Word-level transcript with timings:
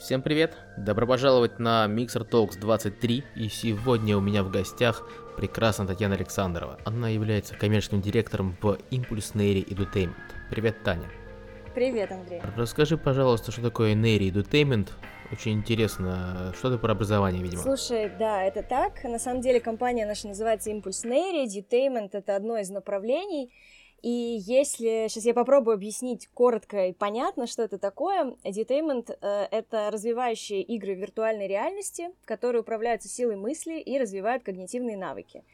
Всем 0.00 0.22
привет! 0.22 0.56
Добро 0.78 1.06
пожаловать 1.06 1.58
на 1.58 1.84
Mixer 1.86 2.26
Talks 2.26 2.58
23, 2.58 3.22
и 3.36 3.48
сегодня 3.50 4.16
у 4.16 4.20
меня 4.22 4.42
в 4.42 4.50
гостях 4.50 5.06
прекрасная 5.36 5.86
Татьяна 5.86 6.14
Александрова. 6.14 6.78
Она 6.86 7.10
является 7.10 7.54
коммерческим 7.54 8.00
директором 8.00 8.56
в 8.62 8.78
Impulse 8.90 9.34
Neri 9.34 9.62
Edutainment. 9.62 10.14
Привет, 10.48 10.82
Таня! 10.84 11.06
Привет, 11.74 12.10
Андрей! 12.12 12.40
Расскажи, 12.56 12.96
пожалуйста, 12.96 13.52
что 13.52 13.60
такое 13.60 13.94
Neri 13.94 14.32
Edutainment, 14.32 14.88
очень 15.30 15.52
интересно, 15.52 16.54
что 16.56 16.68
это 16.68 16.78
про 16.78 16.92
образование, 16.92 17.42
видимо. 17.42 17.62
Слушай, 17.62 18.10
да, 18.18 18.42
это 18.42 18.62
так. 18.62 19.04
На 19.04 19.18
самом 19.18 19.42
деле 19.42 19.60
компания 19.60 20.06
наша 20.06 20.28
называется 20.28 20.70
Impulse 20.70 21.04
Neri, 21.04 21.44
Edutainment— 21.44 22.08
это 22.12 22.36
одно 22.36 22.56
из 22.56 22.70
направлений, 22.70 23.52
и 24.02 24.38
если 24.46 25.06
сейчас 25.08 25.24
я 25.24 25.34
попробую 25.34 25.74
объяснить 25.74 26.28
коротко 26.28 26.86
и 26.86 26.92
понятно, 26.92 27.46
что 27.46 27.62
это 27.62 27.78
такое, 27.78 28.36
edutainment 28.44 29.16
э,— 29.20 29.48
это 29.50 29.90
развивающие 29.90 30.62
игры 30.62 30.94
виртуальной 30.94 31.46
реальности, 31.46 32.10
которые 32.24 32.62
управляются 32.62 33.08
силой 33.08 33.36
мысли 33.36 33.78
и 33.78 33.98
развивают 33.98 34.42
когнитивные 34.42 34.96
навыки. 34.96 35.44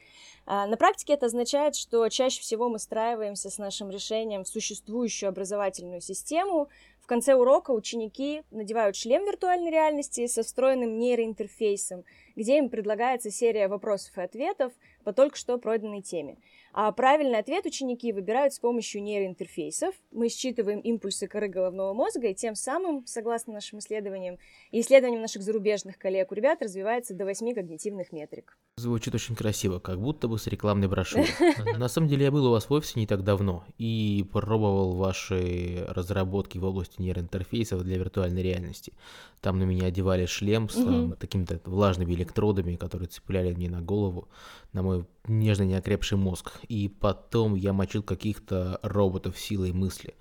А, 0.47 0.67
на 0.67 0.77
практике 0.77 1.15
это 1.15 1.27
означает, 1.27 1.75
что 1.75 2.09
чаще 2.09 2.41
всего 2.41 2.69
мы 2.69 2.79
встраиваемся 2.79 3.51
с 3.51 3.59
нашим 3.59 3.91
решением 3.91 4.45
в 4.45 4.49
существующую 4.49 5.29
образовательную 5.29 6.01
систему. 6.01 6.69
В 7.01 7.07
конце 7.07 7.35
урока 7.35 7.73
ученики 7.73 8.43
надевают 8.51 8.97
шлем 8.97 9.25
виртуальной 9.25 9.71
реальности 9.71 10.27
со 10.29 10.45
встроенным 10.45 10.99
нейроинтерфейсом, 10.99 12.05
где 12.37 12.59
им 12.59 12.69
предлагается 12.69 13.31
серия 13.31 13.67
вопросов 13.69 14.17
и 14.19 14.23
ответов 14.23 14.73
по 15.05 15.13
только 15.13 15.37
что 15.37 15.59
пройденной 15.59 16.03
теме. 16.03 16.37
А 16.79 16.93
правильный 16.93 17.39
ответ 17.39 17.65
ученики 17.65 18.13
выбирают 18.13 18.53
с 18.53 18.59
помощью 18.59 19.03
нейроинтерфейсов. 19.03 19.95
Мы 20.13 20.29
считываем 20.29 20.81
импульсы 20.81 21.27
коры 21.27 21.49
головного 21.49 21.95
мозга, 21.95 22.29
и 22.29 22.35
тем 22.35 22.55
самым, 22.55 23.07
согласно 23.07 23.55
нашим 23.55 23.79
исследованиям 23.79 24.37
и 24.73 24.83
исследованиям 24.83 25.23
наших 25.23 25.41
зарубежных 25.41 25.97
коллег, 25.97 26.31
у 26.33 26.35
ребят 26.35 26.61
развивается 26.61 27.15
до 27.15 27.25
8 27.25 27.55
когнитивных 27.55 28.13
метрик. 28.13 28.59
Звучит 28.77 29.15
очень 29.15 29.35
красиво, 29.35 29.79
как 29.79 29.99
будто 29.99 30.29
бы 30.29 30.39
с 30.39 30.49
рекламной 30.49 30.87
брошюры. 30.87 31.25
На 31.79 31.89
самом 31.89 32.09
деле 32.09 32.27
я 32.27 32.31
был 32.31 32.45
у 32.45 32.51
вас 32.51 32.69
в 32.69 32.73
офисе 32.75 33.01
не 33.01 33.07
так 33.07 33.25
давно 33.25 33.65
и 33.79 34.29
пробовал 34.31 34.97
ваши 34.97 35.83
разработки 35.89 36.59
в 36.59 36.65
области 36.67 37.01
нейроинтерфейсов 37.01 37.85
для 37.85 37.97
виртуальной 37.97 38.43
реальности. 38.43 38.93
Там 39.41 39.59
на 39.59 39.63
меня 39.63 39.87
одевали 39.87 40.27
шлем 40.27 40.69
с 40.69 41.17
такими-то 41.19 41.59
влажными 41.65 42.13
электродами, 42.13 42.77
которые 42.77 43.09
цепляли 43.09 43.55
мне 43.55 43.71
на 43.71 43.81
голову, 43.81 44.29
на 44.75 44.83
мой 44.83 45.07
нежно 45.29 45.65
неокрепший 45.65 46.19
мозг. 46.19 46.53
И 46.69 46.89
потом 46.89 47.55
я 47.55 47.73
мочил 47.73 48.03
каких-то 48.03 48.79
роботов 48.83 49.39
силой 49.39 49.73
мысли. 49.73 50.15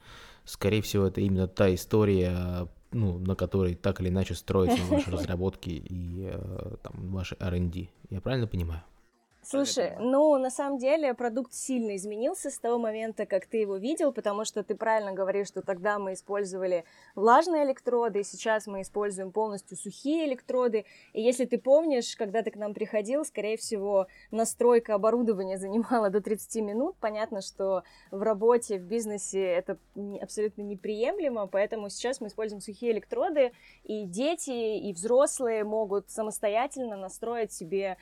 Скорее 0.45 0.81
всего, 0.81 1.05
это 1.07 1.21
именно 1.21 1.47
та 1.47 1.73
история, 1.73 2.67
ну, 2.91 3.17
на 3.17 3.35
которой 3.35 3.75
так 3.75 4.01
или 4.01 4.09
иначе 4.09 4.35
строятся 4.35 4.81
ваши 4.85 5.11
разработки 5.11 5.69
и 5.69 6.29
э, 6.31 6.75
там, 6.83 7.11
ваши 7.11 7.35
R&D. 7.39 7.89
Я 8.09 8.21
правильно 8.21 8.47
понимаю? 8.47 8.83
Слушай, 9.47 9.95
ну, 9.99 10.37
на 10.39 10.49
самом 10.49 10.79
деле 10.79 11.13
продукт 11.13 11.53
сильно 11.53 11.95
изменился 11.95 12.49
с 12.49 12.57
того 12.57 12.79
момента, 12.79 13.27
как 13.27 13.45
ты 13.45 13.57
его 13.57 13.77
видел, 13.77 14.11
потому 14.11 14.43
что 14.43 14.63
ты 14.63 14.73
правильно 14.73 15.13
говоришь, 15.13 15.47
что 15.47 15.61
тогда 15.61 15.99
мы 15.99 16.13
использовали 16.13 16.83
влажные 17.13 17.63
электроды, 17.63 18.23
сейчас 18.23 18.65
мы 18.65 18.81
используем 18.81 19.31
полностью 19.31 19.77
сухие 19.77 20.25
электроды. 20.25 20.85
И 21.13 21.21
если 21.21 21.45
ты 21.45 21.59
помнишь, 21.59 22.15
когда 22.15 22.41
ты 22.41 22.49
к 22.49 22.55
нам 22.55 22.73
приходил, 22.73 23.23
скорее 23.23 23.55
всего, 23.57 24.07
настройка 24.31 24.95
оборудования 24.95 25.57
занимала 25.59 26.09
до 26.09 26.21
30 26.21 26.63
минут. 26.63 26.95
Понятно, 26.99 27.41
что 27.41 27.83
в 28.09 28.23
работе, 28.23 28.79
в 28.79 28.83
бизнесе 28.83 29.43
это 29.43 29.77
абсолютно 30.21 30.63
неприемлемо, 30.63 31.45
поэтому 31.47 31.89
сейчас 31.89 32.19
мы 32.19 32.27
используем 32.27 32.61
сухие 32.61 32.93
электроды, 32.93 33.51
и 33.83 34.05
дети, 34.05 34.77
и 34.79 34.91
взрослые 34.91 35.63
могут 35.63 36.09
самостоятельно 36.09 36.97
настроить 36.97 37.51
себе 37.51 37.97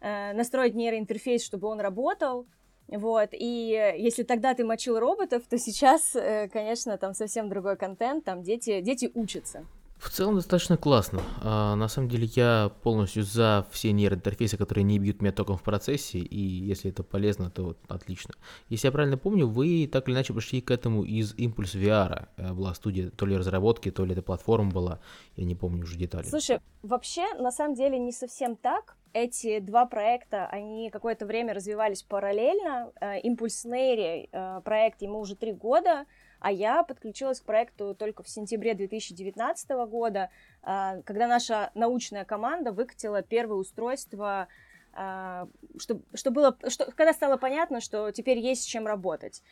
настроить 0.00 0.74
нейроинтерфейс, 0.74 1.44
чтобы 1.44 1.68
он 1.68 1.80
работал, 1.80 2.46
вот, 2.90 3.30
и 3.32 3.94
если 3.98 4.24
тогда 4.24 4.54
ты 4.54 4.64
мочил 4.64 4.98
роботов, 4.98 5.44
то 5.48 5.58
сейчас, 5.58 6.16
э, 6.16 6.48
конечно, 6.52 6.98
там 6.98 7.14
совсем 7.14 7.48
другой 7.48 7.76
контент, 7.76 8.24
там 8.24 8.42
дети, 8.42 8.80
дети 8.80 9.10
учатся. 9.14 9.64
В 9.96 10.08
целом 10.08 10.36
достаточно 10.36 10.78
классно. 10.78 11.20
А, 11.42 11.74
на 11.76 11.86
самом 11.86 12.08
деле 12.08 12.24
я 12.34 12.72
полностью 12.82 13.22
за 13.22 13.66
все 13.70 13.92
нейроинтерфейсы, 13.92 14.56
которые 14.56 14.82
не 14.82 14.98
бьют 14.98 15.20
меня 15.20 15.30
током 15.30 15.58
в 15.58 15.62
процессе, 15.62 16.18
и 16.18 16.40
если 16.40 16.90
это 16.90 17.02
полезно, 17.02 17.50
то 17.50 17.64
вот 17.64 17.78
отлично. 17.86 18.34
Если 18.70 18.88
я 18.88 18.92
правильно 18.92 19.18
помню, 19.18 19.46
вы 19.46 19.86
так 19.86 20.08
или 20.08 20.14
иначе 20.14 20.32
пришли 20.32 20.62
к 20.62 20.70
этому 20.70 21.04
из 21.04 21.34
Impulse 21.34 21.78
VR. 21.78 22.28
Э, 22.38 22.54
была 22.54 22.74
студия 22.74 23.10
то 23.10 23.26
ли 23.26 23.36
разработки, 23.36 23.90
то 23.90 24.04
ли 24.04 24.12
это 24.12 24.22
платформа 24.22 24.70
была, 24.70 25.00
я 25.36 25.44
не 25.44 25.54
помню 25.54 25.84
уже 25.84 25.96
детали. 25.96 26.26
Слушай, 26.26 26.60
вообще, 26.82 27.34
на 27.34 27.52
самом 27.52 27.74
деле 27.74 27.98
не 27.98 28.12
совсем 28.12 28.56
так. 28.56 28.96
Эти 29.12 29.58
два 29.58 29.86
проекта, 29.86 30.46
они 30.46 30.88
какое-то 30.90 31.26
время 31.26 31.52
развивались 31.52 32.02
параллельно. 32.02 32.92
Impulse 33.00 33.66
Neri 33.66 34.28
э, 34.30 34.60
проект 34.64 35.02
ему 35.02 35.18
уже 35.18 35.34
три 35.34 35.52
года, 35.52 36.06
а 36.38 36.52
я 36.52 36.84
подключилась 36.84 37.40
к 37.40 37.44
проекту 37.44 37.94
только 37.94 38.22
в 38.22 38.28
сентябре 38.28 38.74
2019 38.74 39.70
года, 39.88 40.30
а, 40.62 41.02
когда 41.02 41.26
наша 41.26 41.70
научная 41.74 42.24
команда 42.24 42.72
выкатила 42.72 43.22
первое 43.22 43.56
устройство 43.58 44.48
что, 44.92 46.00
что 46.14 46.30
было, 46.30 46.58
что, 46.68 46.90
когда 46.92 47.12
стало 47.12 47.36
понятно, 47.36 47.80
что 47.80 48.10
теперь 48.10 48.38
есть 48.38 48.62
с 48.62 48.66
чем 48.66 48.86
работать. 48.86 49.42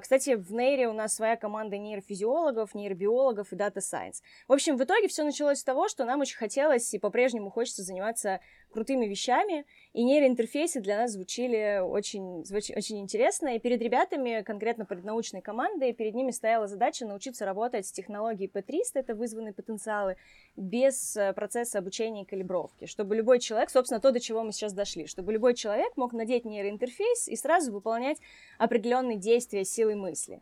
Кстати, 0.00 0.34
в 0.34 0.52
Нейре 0.52 0.88
у 0.88 0.92
нас 0.92 1.14
своя 1.14 1.36
команда 1.36 1.78
нейрофизиологов, 1.78 2.74
нейробиологов 2.74 3.52
и 3.52 3.56
дата 3.56 3.80
сайенс. 3.80 4.22
В 4.46 4.52
общем, 4.52 4.76
в 4.76 4.84
итоге 4.84 5.08
все 5.08 5.24
началось 5.24 5.58
с 5.58 5.64
того, 5.64 5.88
что 5.88 6.04
нам 6.04 6.20
очень 6.20 6.36
хотелось 6.36 6.94
и 6.94 6.98
по-прежнему 6.98 7.50
хочется 7.50 7.82
заниматься 7.82 8.40
крутыми 8.74 9.06
вещами, 9.06 9.64
и 9.92 10.02
нейроинтерфейсы 10.02 10.80
для 10.80 10.98
нас 10.98 11.12
звучили 11.12 11.80
очень, 11.80 12.44
звуч, 12.44 12.70
очень 12.70 13.00
интересно, 13.00 13.54
и 13.54 13.60
перед 13.60 13.80
ребятами, 13.80 14.42
конкретно 14.42 14.84
перед 14.84 15.04
научной 15.04 15.40
командой, 15.40 15.92
перед 15.92 16.14
ними 16.14 16.32
стояла 16.32 16.66
задача 16.66 17.06
научиться 17.06 17.44
работать 17.44 17.86
с 17.86 17.92
технологией 17.92 18.50
P300, 18.52 18.82
это 18.94 19.14
вызванные 19.14 19.52
потенциалы, 19.52 20.16
без 20.56 21.16
э, 21.16 21.32
процесса 21.32 21.78
обучения 21.78 22.22
и 22.22 22.26
калибровки, 22.26 22.86
чтобы 22.86 23.14
любой 23.14 23.38
человек, 23.38 23.70
собственно, 23.70 24.00
то, 24.00 24.10
до 24.10 24.20
чего 24.20 24.42
мы 24.42 24.52
сейчас 24.52 24.72
дошли, 24.72 25.06
чтобы 25.06 25.32
любой 25.32 25.54
человек 25.54 25.96
мог 25.96 26.12
надеть 26.12 26.44
нейроинтерфейс 26.44 27.28
и 27.28 27.36
сразу 27.36 27.72
выполнять 27.72 28.18
определенные 28.58 29.16
действия 29.16 29.64
силой 29.64 29.94
мысли. 29.94 30.40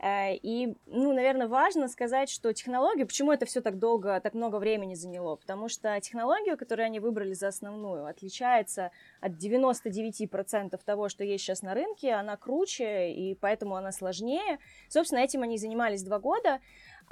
Э, 0.00 0.34
и, 0.34 0.74
ну, 0.86 1.12
наверное, 1.12 1.46
важно 1.46 1.86
сказать, 1.88 2.30
что 2.30 2.52
технология, 2.54 3.04
почему 3.04 3.32
это 3.32 3.44
все 3.44 3.60
так 3.60 3.78
долго, 3.78 4.20
так 4.20 4.34
много 4.34 4.56
времени 4.56 4.94
заняло? 4.94 5.36
Потому 5.36 5.68
что 5.68 6.00
технологию, 6.00 6.56
которую 6.56 6.86
они 6.86 7.00
выбрали 7.00 7.34
за 7.34 7.48
основную, 7.48 8.06
отличается 8.06 8.92
от 9.20 9.32
99% 9.32 10.80
того, 10.84 11.08
что 11.08 11.22
есть 11.22 11.44
сейчас 11.44 11.62
на 11.62 11.74
рынке, 11.74 12.12
она 12.12 12.36
круче, 12.36 13.12
и 13.12 13.34
поэтому 13.34 13.76
она 13.76 13.92
сложнее. 13.92 14.58
Собственно, 14.88 15.20
этим 15.20 15.42
они 15.42 15.58
занимались 15.58 16.02
два 16.02 16.18
года. 16.18 16.60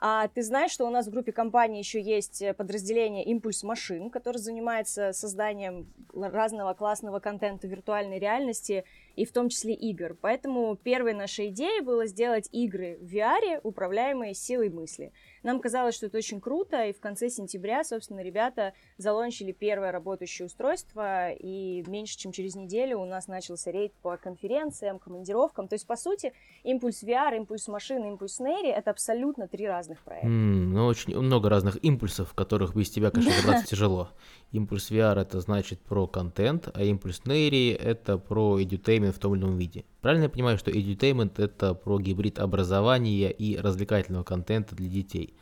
А 0.01 0.29
ты 0.29 0.43
знаешь, 0.43 0.71
что 0.71 0.87
у 0.87 0.91
нас 0.91 1.09
в 1.09 1.11
группе 1.11 1.33
компании 1.33 1.81
еще 1.81 2.01
есть 2.01 2.43
подразделение 2.57 3.25
Импульс 3.25 3.65
Машин, 3.65 4.11
которое 4.11 4.39
занимается 4.39 5.13
созданием 5.13 5.93
разного 6.15 6.73
классного 6.75 7.19
контента 7.19 7.67
виртуальной 7.67 8.21
реальности 8.21 8.85
и 9.19 9.25
в 9.25 9.33
том 9.33 9.49
числе 9.49 9.75
игр. 9.75 10.17
Поэтому 10.21 10.77
первой 10.77 11.13
нашей 11.13 11.49
идеей 11.49 11.81
было 11.81 12.07
сделать 12.07 12.49
игры 12.53 12.99
в 13.01 13.13
VR, 13.13 13.61
управляемые 13.65 14.33
силой 14.33 14.71
мысли. 14.71 15.13
Нам 15.43 15.61
казалось, 15.61 15.97
что 15.97 16.07
это 16.07 16.19
очень 16.19 16.41
круто, 16.41 16.85
и 16.85 16.93
в 16.93 17.01
конце 17.01 17.29
сентября, 17.29 17.83
собственно, 17.83 18.21
ребята 18.21 18.75
залончили 18.97 19.51
первое 19.51 19.91
работающее 19.91 20.47
устройство, 20.47 21.33
и 21.33 21.83
меньше 21.89 22.17
чем 22.17 22.31
через 22.31 22.55
неделю 22.55 23.01
у 23.01 23.07
нас 23.07 23.27
начался 23.27 23.73
рейд 23.73 23.93
по 24.03 24.17
конференциям, 24.17 25.01
командировкам. 25.01 25.67
То 25.67 25.75
есть, 25.75 25.87
по 25.87 25.97
сути, 25.97 26.33
импульс 26.63 27.03
VR, 27.03 27.37
импульс 27.37 27.67
машины, 27.67 28.09
импульс 28.09 28.39
Нейри— 28.39 28.69
это 28.71 28.91
абсолютно 28.91 29.49
три 29.49 29.67
разных 29.67 30.03
проекта. 30.05 30.29
Mm, 30.29 30.73
ну, 30.75 30.87
очень 30.87 31.19
много 31.19 31.49
разных 31.49 31.83
импульсов, 31.83 32.35
которых 32.35 32.77
без 32.77 32.89
тебя, 32.91 33.11
конечно, 33.11 33.37
разобраться 33.37 33.67
тяжело. 33.67 34.11
Импульс 34.53 34.91
VR— 34.91 35.21
это 35.23 35.41
значит 35.41 35.81
про 35.81 36.07
контент, 36.07 36.69
а 36.73 36.83
импульс 36.85 37.25
Нейри— 37.25 37.71
это 37.73 38.19
про 38.19 38.61
edutainment 38.61 39.08
в 39.13 39.19
том 39.19 39.35
или 39.35 39.43
ином 39.43 39.57
виде. 39.57 39.85
Правильно 40.01 40.25
я 40.25 40.29
понимаю, 40.29 40.59
что 40.59 40.71
edutainment— 40.71 41.33
это 41.43 41.75
про 41.75 41.99
гибрид 41.99 42.39
образования 42.39 43.31
и 43.31 43.57
развлекательного 43.57 44.25
контента 44.25 44.75
для 44.75 44.89
детей? 44.89 45.35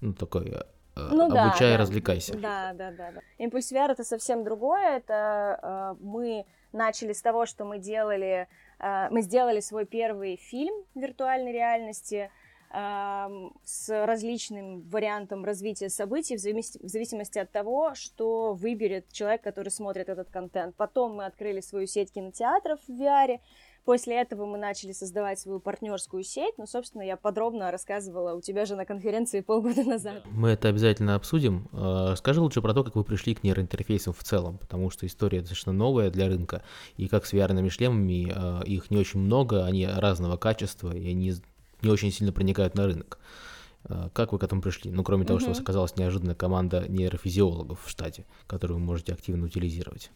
Ну, 0.00 0.12
такой 0.12 0.50
э, 0.50 0.62
ну, 0.96 1.24
обучай, 1.26 1.72
да, 1.72 1.78
развлекайся. 1.78 2.36
Да, 2.38 2.72
да, 2.74 2.90
да, 2.90 3.12
да. 3.12 3.20
Импульс 3.38 3.72
VR 3.72 3.92
это 3.92 4.04
совсем 4.04 4.44
другое. 4.44 4.96
Это 4.96 5.96
э, 6.00 6.04
мы 6.04 6.46
начали 6.72 7.12
с 7.12 7.22
того, 7.22 7.46
что 7.46 7.64
мы 7.64 7.78
делали, 7.78 8.48
э, 8.78 9.08
мы 9.10 9.22
сделали 9.22 9.60
свой 9.60 9.86
первый 9.86 10.36
фильм 10.36 10.74
виртуальной 10.94 11.52
реальности 11.52 12.30
с 12.74 14.06
различным 14.06 14.82
вариантом 14.88 15.44
развития 15.44 15.88
событий 15.88 16.36
в 16.36 16.40
зависимости 16.40 17.38
от 17.38 17.52
того, 17.52 17.94
что 17.94 18.54
выберет 18.54 19.12
человек, 19.12 19.42
который 19.42 19.68
смотрит 19.68 20.08
этот 20.08 20.30
контент. 20.30 20.74
Потом 20.74 21.14
мы 21.16 21.26
открыли 21.26 21.60
свою 21.60 21.86
сеть 21.86 22.12
кинотеатров 22.12 22.80
в 22.88 22.90
VR, 22.90 23.38
После 23.84 24.18
этого 24.18 24.46
мы 24.46 24.56
начали 24.56 24.92
создавать 24.92 25.38
свою 25.38 25.60
партнерскую 25.60 26.22
сеть. 26.22 26.54
Ну, 26.56 26.66
собственно, 26.66 27.02
я 27.02 27.18
подробно 27.18 27.70
рассказывала 27.70 28.34
у 28.34 28.40
тебя 28.40 28.64
же 28.64 28.76
на 28.76 28.86
конференции 28.86 29.40
полгода 29.40 29.84
назад. 29.86 30.22
Мы 30.30 30.50
это 30.50 30.68
обязательно 30.68 31.14
обсудим. 31.16 31.68
А, 31.72 32.16
скажи 32.16 32.40
лучше 32.40 32.62
про 32.62 32.72
то, 32.72 32.82
как 32.82 32.94
вы 32.94 33.04
пришли 33.04 33.34
к 33.34 33.44
нейроинтерфейсам 33.44 34.14
в 34.14 34.24
целом, 34.24 34.56
потому 34.56 34.88
что 34.88 35.06
история 35.06 35.40
достаточно 35.40 35.72
новая 35.72 36.10
для 36.10 36.28
рынка, 36.28 36.62
и 36.96 37.08
как 37.08 37.26
с 37.26 37.34
VR-ными 37.34 37.68
шлемами, 37.68 38.32
а, 38.34 38.62
их 38.62 38.90
не 38.90 38.96
очень 38.96 39.20
много, 39.20 39.66
они 39.66 39.86
разного 39.86 40.38
качества, 40.38 40.90
и 40.96 41.10
они 41.10 41.34
не 41.84 41.90
очень 41.90 42.10
сильно 42.10 42.32
проникают 42.32 42.74
на 42.74 42.86
рынок. 42.86 43.18
А, 43.84 44.08
как 44.10 44.32
вы 44.32 44.38
к 44.38 44.42
этому 44.42 44.62
пришли? 44.62 44.90
Ну, 44.90 45.02
кроме 45.04 45.24
того, 45.24 45.38
что 45.38 45.50
у 45.50 45.52
вас 45.52 45.60
оказалась 45.60 45.96
неожиданная 45.96 46.34
команда 46.34 46.86
нейрофизиологов 46.88 47.84
в 47.84 47.88
штате, 47.88 48.24
которую 48.46 48.78
вы 48.78 48.84
можете 48.84 49.12
активно 49.12 49.46
утилизировать. 49.46 50.10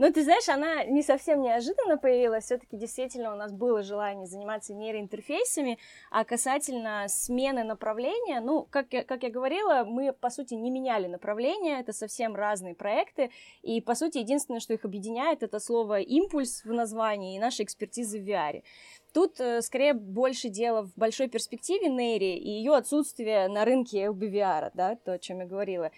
Ну, 0.00 0.10
ты 0.10 0.24
знаешь, 0.24 0.48
она 0.48 0.82
не 0.84 1.02
совсем 1.02 1.42
неожиданно 1.42 1.98
появилась. 1.98 2.44
Все-таки 2.44 2.78
действительно 2.78 3.34
у 3.34 3.36
нас 3.36 3.52
было 3.52 3.82
желание 3.82 4.26
заниматься 4.26 4.72
нейроинтерфейсами, 4.72 5.78
а 6.10 6.24
касательно 6.24 7.04
смены 7.08 7.64
направления, 7.64 8.40
ну, 8.40 8.66
как 8.70 8.94
я, 8.94 9.04
как 9.04 9.24
я 9.24 9.30
говорила, 9.30 9.84
мы, 9.84 10.14
по 10.14 10.30
сути, 10.30 10.54
не 10.54 10.70
меняли 10.70 11.06
направление, 11.06 11.80
это 11.80 11.92
совсем 11.92 12.34
разные 12.34 12.74
проекты, 12.74 13.30
и, 13.60 13.82
по 13.82 13.94
сути, 13.94 14.16
единственное, 14.16 14.60
что 14.60 14.72
их 14.72 14.86
объединяет, 14.86 15.42
это 15.42 15.60
слово 15.60 16.00
«импульс» 16.00 16.64
в 16.64 16.72
названии 16.72 17.36
и 17.36 17.38
наша 17.38 17.62
экспертиза 17.62 18.16
в 18.16 18.22
VR. 18.22 18.62
Тут, 19.12 19.40
э, 19.40 19.60
скорее, 19.62 19.94
больше 19.94 20.48
дело 20.48 20.82
в 20.82 20.94
большой 20.96 21.28
перспективе 21.28 21.88
Нейри 21.88 22.36
и 22.36 22.48
ее 22.48 22.74
отсутствие 22.74 23.48
на 23.48 23.64
рынке 23.64 24.04
LBVR, 24.04 24.70
да, 24.74 24.96
то, 24.96 25.12
о 25.12 25.18
чем 25.18 25.40
я 25.40 25.46
говорила. 25.46 25.90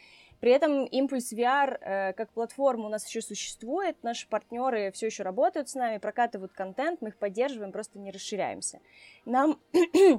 При 0.42 0.50
этом 0.50 0.86
Impulse 0.86 1.36
VR 1.36 1.78
э, 1.80 2.12
как 2.14 2.32
платформа 2.32 2.86
у 2.86 2.88
нас 2.88 3.06
еще 3.06 3.22
существует, 3.22 4.02
наши 4.02 4.26
партнеры 4.28 4.90
все 4.90 5.06
еще 5.06 5.22
работают 5.22 5.68
с 5.68 5.76
нами, 5.76 5.98
прокатывают 5.98 6.52
контент, 6.52 7.00
мы 7.00 7.10
их 7.10 7.16
поддерживаем, 7.16 7.70
просто 7.70 8.00
не 8.00 8.10
расширяемся. 8.10 8.80
Нам, 9.24 9.58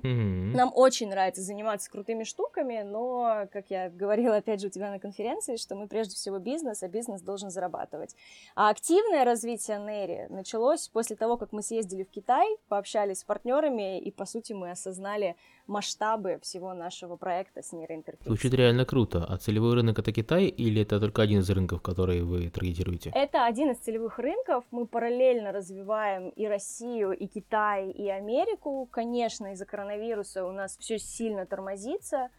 нам 0.03 0.71
очень 0.73 1.09
нравится 1.09 1.41
заниматься 1.41 1.91
крутыми 1.91 2.23
штуками, 2.23 2.83
но, 2.83 3.47
как 3.51 3.69
я 3.69 3.89
говорила, 3.89 4.37
опять 4.37 4.61
же, 4.61 4.67
у 4.67 4.69
тебя 4.69 4.89
на 4.89 4.99
конференции, 4.99 5.57
что 5.57 5.75
мы 5.75 5.87
прежде 5.87 6.15
всего 6.15 6.39
бизнес, 6.39 6.83
а 6.83 6.87
бизнес 6.87 7.21
должен 7.21 7.49
зарабатывать. 7.49 8.15
А 8.55 8.69
активное 8.69 9.25
развитие 9.25 9.79
Нери 9.79 10.27
началось 10.29 10.87
после 10.87 11.15
того, 11.15 11.37
как 11.37 11.51
мы 11.51 11.61
съездили 11.61 12.03
в 12.03 12.09
Китай, 12.09 12.47
пообщались 12.69 13.19
с 13.19 13.23
партнерами, 13.23 13.99
и, 13.99 14.09
по 14.11 14.25
сути, 14.25 14.53
мы 14.53 14.71
осознали 14.71 15.35
масштабы 15.67 16.39
всего 16.41 16.73
нашего 16.73 17.15
проекта 17.15 17.61
с 17.61 17.71
нейроинтерфейсом. 17.71 18.27
Звучит 18.27 18.53
реально 18.53 18.85
круто. 18.85 19.25
А 19.27 19.37
целевой 19.37 19.75
рынок 19.75 19.99
это 19.99 20.11
Китай 20.11 20.45
или 20.45 20.81
это 20.81 20.99
только 20.99 21.21
один 21.21 21.39
из 21.39 21.49
рынков, 21.49 21.81
которые 21.81 22.23
вы 22.23 22.49
таргетируете? 22.49 23.11
Это 23.15 23.45
один 23.45 23.71
из 23.71 23.77
целевых 23.77 24.19
рынков. 24.19 24.65
Мы 24.71 24.85
параллельно 24.85 25.51
развиваем 25.51 26.29
и 26.29 26.47
Россию, 26.47 27.11
и 27.11 27.27
Китай, 27.27 27.91
и 27.91 28.09
Америку. 28.09 28.89
Конечно, 28.93 29.53
из-за 29.53 29.65
коронавируса 29.65 30.45
у 30.45 30.51
нас 30.51 30.77
все 30.77 30.99
сильно 30.99 31.47
тормозится. 31.47 32.29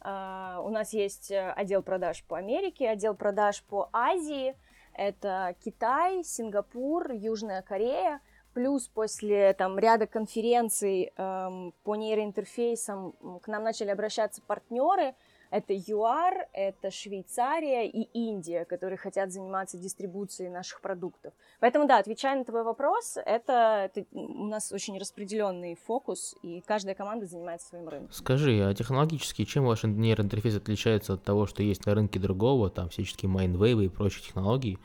Uh, 0.00 0.60
у 0.66 0.70
нас 0.70 0.92
есть 0.92 1.30
э, 1.30 1.52
отдел 1.52 1.80
продаж 1.80 2.24
по 2.24 2.36
Америке, 2.36 2.88
отдел 2.88 3.14
продаж 3.14 3.62
по 3.62 3.88
Азии. 3.92 4.56
Это 4.94 5.54
Китай, 5.64 6.24
Сингапур, 6.24 7.12
Южная 7.12 7.62
Корея– 7.62 8.20
Плюс 8.54 8.86
после 8.86 9.54
там, 9.54 9.78
ряда 9.78 10.06
конференций 10.06 11.12
эм, 11.16 11.72
по 11.84 11.96
нейроинтерфейсам 11.96 13.12
к 13.42 13.48
нам 13.48 13.62
начали 13.62 13.88
обращаться 13.88 14.42
партнеры, 14.42 15.14
это 15.52 15.74
ЮАР, 15.74 16.48
это 16.54 16.90
Швейцария 16.90 17.86
и 17.86 18.08
Индия, 18.14 18.64
которые 18.64 18.96
хотят 18.96 19.30
заниматься 19.30 19.76
дистрибуцией 19.76 20.50
наших 20.50 20.80
продуктов. 20.80 21.34
Поэтому, 21.60 21.86
да, 21.86 21.98
отвечая 21.98 22.38
на 22.38 22.44
твой 22.44 22.64
вопрос, 22.64 23.18
это, 23.24 23.90
это 23.92 24.06
у 24.12 24.46
нас 24.46 24.72
очень 24.72 24.98
распределенный 24.98 25.74
фокус, 25.74 26.34
и 26.42 26.62
каждая 26.66 26.94
команда 26.94 27.26
занимается 27.26 27.68
своим 27.68 27.86
рынком. 27.86 28.10
Скажи, 28.12 28.66
а 28.66 28.72
технологически 28.72 29.44
чем 29.44 29.66
ваш 29.66 29.84
нейроинтерфейс 29.84 30.56
отличается 30.56 31.12
от 31.14 31.22
того, 31.22 31.46
что 31.46 31.62
есть 31.62 31.84
на 31.84 31.94
рынке 31.94 32.18
другого, 32.18 32.70
там 32.70 32.88
всяческие 32.88 33.28
майндвейвы 33.28 33.84
и 33.84 33.88
прочие 33.88 34.24
технологии? 34.24 34.78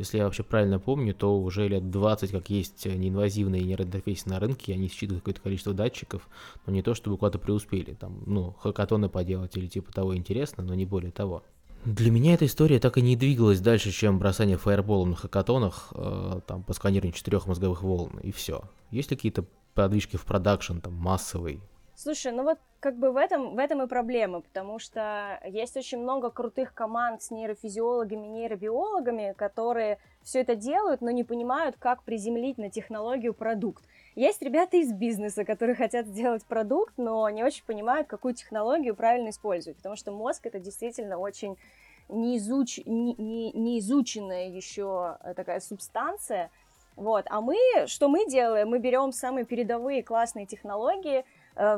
Если 0.00 0.16
я 0.16 0.24
вообще 0.24 0.42
правильно 0.42 0.78
помню, 0.78 1.12
то 1.12 1.38
уже 1.38 1.68
лет 1.68 1.90
20 1.90 2.30
как 2.30 2.48
есть 2.48 2.86
неинвазивные 2.86 3.62
нейроинтерфейсы 3.62 4.30
на 4.30 4.40
рынке, 4.40 4.72
они 4.72 4.88
считывают 4.88 5.20
какое-то 5.20 5.42
количество 5.42 5.74
датчиков, 5.74 6.26
но 6.64 6.72
не 6.72 6.80
то, 6.80 6.94
чтобы 6.94 7.18
куда-то 7.18 7.38
преуспели, 7.38 7.92
там, 7.92 8.22
ну, 8.24 8.52
хакатоны 8.52 9.10
поделать 9.10 9.58
или 9.58 9.66
типа 9.66 9.92
того 9.92 10.16
интересно, 10.16 10.64
но 10.64 10.74
не 10.74 10.86
более 10.86 11.12
того. 11.12 11.42
Для 11.84 12.10
меня 12.10 12.32
эта 12.32 12.46
история 12.46 12.78
так 12.78 12.96
и 12.96 13.02
не 13.02 13.14
двигалась 13.14 13.60
дальше, 13.60 13.90
чем 13.90 14.18
бросание 14.18 14.56
фаерболом 14.56 15.10
на 15.10 15.16
хакатонах, 15.16 15.92
э, 15.94 16.40
там, 16.46 16.62
по 16.62 16.72
сканированию 16.72 17.12
четырех 17.12 17.46
мозговых 17.46 17.82
волн, 17.82 18.20
и 18.22 18.32
все. 18.32 18.62
Есть 18.90 19.10
ли 19.10 19.18
какие-то 19.18 19.44
подвижки 19.74 20.16
в 20.16 20.24
продакшн, 20.24 20.78
там, 20.78 20.94
массовый, 20.94 21.60
Слушай, 22.02 22.32
ну 22.32 22.44
вот 22.44 22.58
как 22.80 22.96
бы 22.96 23.12
в 23.12 23.18
этом, 23.18 23.56
в 23.56 23.58
этом 23.58 23.82
и 23.82 23.86
проблема, 23.86 24.40
потому 24.40 24.78
что 24.78 25.38
есть 25.44 25.76
очень 25.76 25.98
много 25.98 26.30
крутых 26.30 26.72
команд 26.72 27.22
с 27.22 27.30
нейрофизиологами, 27.30 28.26
нейробиологами, 28.26 29.34
которые 29.36 29.98
все 30.22 30.40
это 30.40 30.54
делают, 30.54 31.02
но 31.02 31.10
не 31.10 31.24
понимают, 31.24 31.76
как 31.78 32.02
приземлить 32.02 32.56
на 32.56 32.70
технологию 32.70 33.34
продукт. 33.34 33.84
Есть 34.14 34.40
ребята 34.40 34.78
из 34.78 34.94
бизнеса, 34.94 35.44
которые 35.44 35.76
хотят 35.76 36.06
сделать 36.06 36.42
продукт, 36.46 36.94
но 36.96 37.28
не 37.28 37.44
очень 37.44 37.66
понимают, 37.66 38.08
какую 38.08 38.32
технологию 38.32 38.94
правильно 38.94 39.28
использовать, 39.28 39.76
потому 39.76 39.96
что 39.96 40.10
мозг 40.10 40.46
это 40.46 40.58
действительно 40.58 41.18
очень 41.18 41.58
неизуч... 42.08 42.78
не, 42.86 43.14
не, 43.18 43.52
неизученная 43.52 44.48
еще 44.48 45.18
такая 45.36 45.60
субстанция. 45.60 46.50
Вот. 46.96 47.26
А 47.28 47.42
мы, 47.42 47.58
что 47.86 48.08
мы 48.08 48.26
делаем? 48.26 48.70
Мы 48.70 48.78
берем 48.78 49.12
самые 49.12 49.44
передовые 49.44 50.02
классные 50.02 50.46
технологии, 50.46 51.26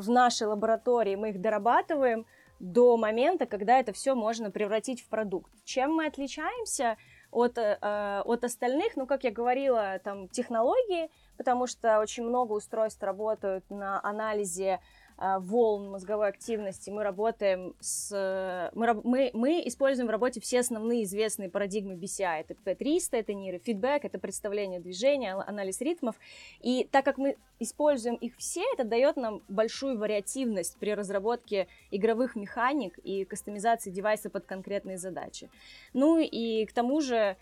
в 0.00 0.10
нашей 0.10 0.46
лаборатории, 0.46 1.16
мы 1.16 1.30
их 1.30 1.40
дорабатываем 1.40 2.26
до 2.62 2.96
момента, 2.96 3.46
когда 3.46 3.80
это 3.80 3.92
все 3.92 4.14
можно 4.14 4.50
превратить 4.50 5.02
в 5.02 5.08
продукт. 5.08 5.50
Чем 5.64 5.94
мы 5.94 6.06
отличаемся 6.06 6.96
от, 7.32 7.58
э, 7.58 8.22
от 8.24 8.44
остальных? 8.44 8.94
Ну, 8.94 9.06
как 9.06 9.24
я 9.24 9.32
говорила, 9.32 9.98
там 10.04 10.28
технологии, 10.28 11.10
потому 11.36 11.66
что 11.66 11.98
очень 11.98 12.22
много 12.22 12.52
устройств 12.52 13.02
работают 13.02 13.68
на 13.68 14.00
анализе 14.04 14.78
волн 15.18 15.90
мозговой 15.90 16.28
активности. 16.28 16.90
Мы 16.90 17.02
работаем 17.02 17.74
с... 17.80 18.70
Мы, 18.74 18.94
мы, 19.04 19.30
мы 19.32 19.62
используем 19.66 20.08
в 20.08 20.10
работе 20.10 20.40
все 20.40 20.60
основные 20.60 21.04
известные 21.04 21.48
парадигмы 21.48 21.94
BCI. 21.94 22.46
Это 22.48 22.54
P300, 22.54 23.08
это 23.12 23.34
нейрофидбэк, 23.34 24.04
это 24.04 24.18
представление 24.18 24.80
движения, 24.80 25.34
анализ 25.34 25.80
ритмов. 25.80 26.16
И 26.60 26.88
так 26.90 27.04
как 27.04 27.18
мы 27.18 27.36
используем 27.58 28.16
их 28.16 28.36
все, 28.36 28.62
это 28.74 28.84
дает 28.84 29.16
нам 29.16 29.42
большую 29.48 29.98
вариативность 29.98 30.76
при 30.78 30.94
разработке 30.94 31.68
игровых 31.90 32.36
механик 32.36 32.98
и 32.98 33.24
кастомизации 33.24 33.90
девайса 33.90 34.30
под 34.30 34.46
конкретные 34.46 34.98
задачи. 34.98 35.50
Ну 35.92 36.18
и 36.18 36.64
к 36.66 36.72
тому 36.72 37.00
же 37.00 37.22
Э, 37.22 37.36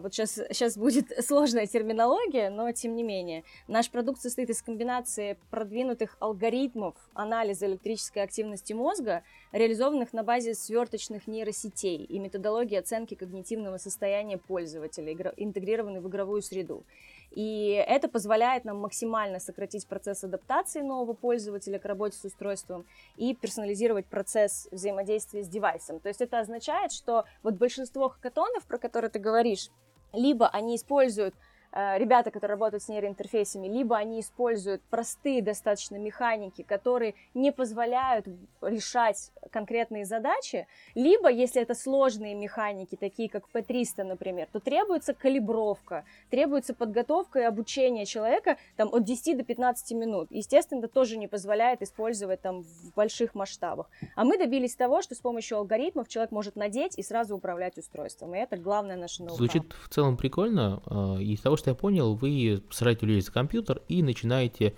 вот 0.00 0.14
сейчас, 0.14 0.34
сейчас 0.50 0.76
будет 0.76 1.12
сложная 1.24 1.66
терминология, 1.66 2.50
но 2.50 2.72
тем 2.72 2.94
не 2.94 3.02
менее. 3.02 3.44
Наш 3.68 3.90
продукт 3.90 4.20
состоит 4.20 4.48
из 4.50 4.62
комбинации 4.62 5.36
продвинутых 5.50 6.16
алгоритмов 6.18 6.94
анализа 7.14 7.66
электрической 7.66 8.22
активности 8.22 8.72
мозга, 8.72 9.22
реализованных 9.52 10.12
на 10.12 10.22
базе 10.22 10.54
сверточных 10.54 11.26
нейросетей 11.26 12.04
и 12.04 12.18
методологии 12.18 12.76
оценки 12.76 13.14
когнитивного 13.14 13.76
состояния 13.76 14.38
пользователя, 14.38 15.12
интегрированной 15.36 16.00
в 16.00 16.08
игровую 16.08 16.42
среду. 16.42 16.84
И 17.30 17.84
это 17.86 18.08
позволяет 18.08 18.64
нам 18.64 18.78
максимально 18.78 19.40
сократить 19.40 19.86
процесс 19.86 20.24
адаптации 20.24 20.80
нового 20.80 21.12
пользователя 21.12 21.78
к 21.78 21.84
работе 21.84 22.16
с 22.16 22.24
устройством 22.24 22.86
и 23.16 23.34
персонализировать 23.34 24.06
процесс 24.06 24.68
взаимодействия 24.70 25.42
с 25.42 25.48
девайсом. 25.48 26.00
То 26.00 26.08
есть 26.08 26.20
это 26.20 26.40
означает, 26.40 26.92
что 26.92 27.24
вот 27.42 27.54
большинство 27.54 28.08
хакатонов, 28.08 28.66
про 28.66 28.78
которые 28.78 29.10
ты 29.10 29.18
говоришь, 29.18 29.70
либо 30.12 30.48
они 30.48 30.76
используют 30.76 31.34
ребята, 31.72 32.30
которые 32.30 32.54
работают 32.54 32.82
с 32.82 32.88
нейроинтерфейсами, 32.88 33.66
либо 33.68 33.96
они 33.96 34.20
используют 34.20 34.82
простые 34.90 35.42
достаточно 35.42 35.96
механики, 35.96 36.62
которые 36.62 37.14
не 37.34 37.52
позволяют 37.52 38.26
решать 38.60 39.32
конкретные 39.50 40.04
задачи, 40.04 40.66
либо, 40.94 41.30
если 41.30 41.62
это 41.62 41.74
сложные 41.74 42.34
механики, 42.34 42.96
такие 42.96 43.28
как 43.28 43.44
P300, 43.52 44.04
например, 44.04 44.48
то 44.52 44.60
требуется 44.60 45.14
калибровка, 45.14 46.04
требуется 46.30 46.74
подготовка 46.74 47.40
и 47.40 47.42
обучение 47.42 48.06
человека 48.06 48.56
там, 48.76 48.88
от 48.92 49.04
10 49.04 49.38
до 49.38 49.44
15 49.44 49.92
минут. 49.92 50.28
Естественно, 50.30 50.80
это 50.80 50.88
тоже 50.88 51.16
не 51.16 51.28
позволяет 51.28 51.82
использовать 51.82 52.40
там, 52.40 52.62
в 52.62 52.94
больших 52.94 53.34
масштабах. 53.34 53.90
А 54.14 54.24
мы 54.24 54.38
добились 54.38 54.74
того, 54.74 55.02
что 55.02 55.14
с 55.14 55.18
помощью 55.18 55.58
алгоритмов 55.58 56.08
человек 56.08 56.32
может 56.32 56.56
надеть 56.56 56.98
и 56.98 57.02
сразу 57.02 57.36
управлять 57.36 57.78
устройством. 57.78 58.34
И 58.34 58.38
это 58.38 58.56
главное 58.56 58.96
наше 58.96 59.22
ноу 59.22 59.36
Звучит 59.36 59.72
в 59.72 59.88
целом 59.88 60.16
прикольно. 60.16 60.82
А, 60.86 61.16
из 61.20 61.40
того, 61.40 61.55
что 61.56 61.66
что 61.66 61.70
я 61.70 61.74
понял, 61.74 62.14
вы 62.14 62.62
сразу 62.70 62.98
влезете 63.00 63.32
в 63.32 63.34
компьютер 63.34 63.82
и 63.88 64.00
начинаете 64.00 64.74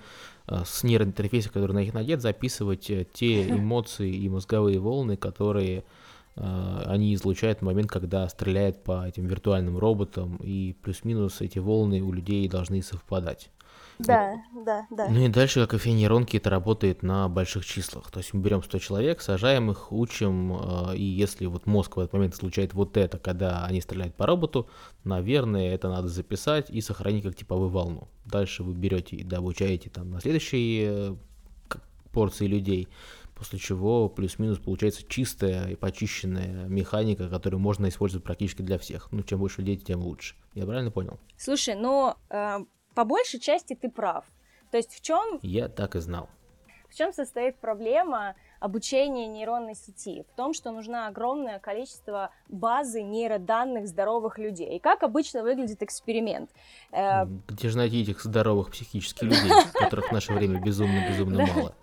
э, 0.47 0.62
с 0.64 0.82
нейроинтерфейса, 0.82 1.50
который 1.50 1.73
на 1.73 1.80
них 1.80 1.92
надет, 1.92 2.23
записывать 2.23 2.88
э, 2.88 3.06
те 3.12 3.47
эмоции 3.50 4.11
и 4.11 4.26
мозговые 4.30 4.78
волны, 4.78 5.18
которые 5.18 5.85
э, 6.37 6.82
они 6.87 7.14
излучают 7.14 7.58
в 7.58 7.62
момент, 7.62 7.90
когда 7.90 8.26
стреляют 8.30 8.82
по 8.82 9.06
этим 9.06 9.26
виртуальным 9.26 9.76
роботам, 9.76 10.37
и 10.42 10.75
плюс-минус 10.80 11.42
эти 11.42 11.58
волны 11.58 12.00
у 12.00 12.11
людей 12.11 12.49
должны 12.49 12.82
совпадать. 12.82 13.50
Да, 13.98 14.42
да, 14.54 14.86
да. 14.90 15.08
Ну 15.08 15.24
и 15.24 15.28
дальше, 15.28 15.66
как 15.66 15.86
и 15.86 15.92
нейронки, 15.92 16.36
это 16.36 16.50
работает 16.50 17.02
на 17.02 17.28
больших 17.28 17.66
числах. 17.66 18.10
То 18.10 18.18
есть 18.18 18.32
мы 18.32 18.40
берем 18.40 18.62
100 18.62 18.78
человек, 18.78 19.20
сажаем 19.20 19.70
их, 19.70 19.90
учим, 19.92 20.56
э, 20.56 20.96
и 20.96 21.02
если 21.02 21.46
вот 21.46 21.66
мозг 21.66 21.96
в 21.96 22.00
этот 22.00 22.12
момент 22.12 22.36
случает 22.36 22.74
вот 22.74 22.96
это, 22.96 23.18
когда 23.18 23.64
они 23.64 23.80
стреляют 23.80 24.14
по 24.14 24.26
роботу, 24.26 24.68
наверное, 25.04 25.74
это 25.74 25.88
надо 25.88 26.08
записать 26.08 26.70
и 26.70 26.80
сохранить 26.80 27.24
как 27.24 27.34
типовую 27.34 27.70
волну. 27.70 28.08
Дальше 28.24 28.62
вы 28.62 28.74
берете 28.74 29.16
и 29.16 29.34
обучаете 29.34 29.90
там 29.90 30.10
на 30.10 30.20
следующие 30.20 30.86
э, 30.86 31.16
порции 32.12 32.46
людей, 32.46 32.88
после 33.34 33.58
чего 33.58 34.08
плюс-минус 34.08 34.58
получается 34.58 35.02
чистая 35.08 35.70
и 35.70 35.76
почищенная 35.76 36.66
механика, 36.66 37.28
которую 37.28 37.60
можно 37.60 37.88
использовать 37.88 38.24
практически 38.24 38.62
для 38.62 38.78
всех. 38.78 39.08
Ну, 39.12 39.22
чем 39.22 39.40
больше 39.40 39.60
людей, 39.60 39.76
тем 39.76 40.00
лучше. 40.00 40.34
Я 40.54 40.66
правильно 40.66 40.90
понял? 40.90 41.18
Слушай, 41.36 41.74
но 41.74 42.16
э, 42.30 42.58
по 42.98 43.04
большей 43.04 43.38
части 43.38 43.76
ты 43.76 43.88
прав. 43.88 44.24
То 44.72 44.76
есть 44.76 44.92
в 44.92 45.00
чем... 45.00 45.38
Я 45.42 45.68
так 45.68 45.94
и 45.94 46.00
знал. 46.00 46.28
В 46.88 46.96
чем 46.96 47.12
состоит 47.12 47.54
проблема 47.54 48.34
обучения 48.58 49.28
нейронной 49.28 49.76
сети? 49.76 50.24
В 50.32 50.36
том, 50.36 50.52
что 50.52 50.72
нужно 50.72 51.06
огромное 51.06 51.60
количество 51.60 52.32
базы 52.48 53.02
нейроданных 53.02 53.86
здоровых 53.86 54.36
людей. 54.38 54.74
И 54.74 54.78
как 54.80 55.04
обычно 55.04 55.44
выглядит 55.44 55.80
эксперимент? 55.80 56.50
Э, 56.90 57.24
Где 57.46 57.68
же 57.68 57.76
найти 57.76 58.02
этих 58.02 58.20
здоровых 58.20 58.72
психических 58.72 59.22
людей, 59.22 59.52
которых 59.74 60.08
в 60.08 60.12
наше 60.12 60.32
время 60.32 60.60
безумно-безумно 60.60 61.46
мало? 61.46 61.74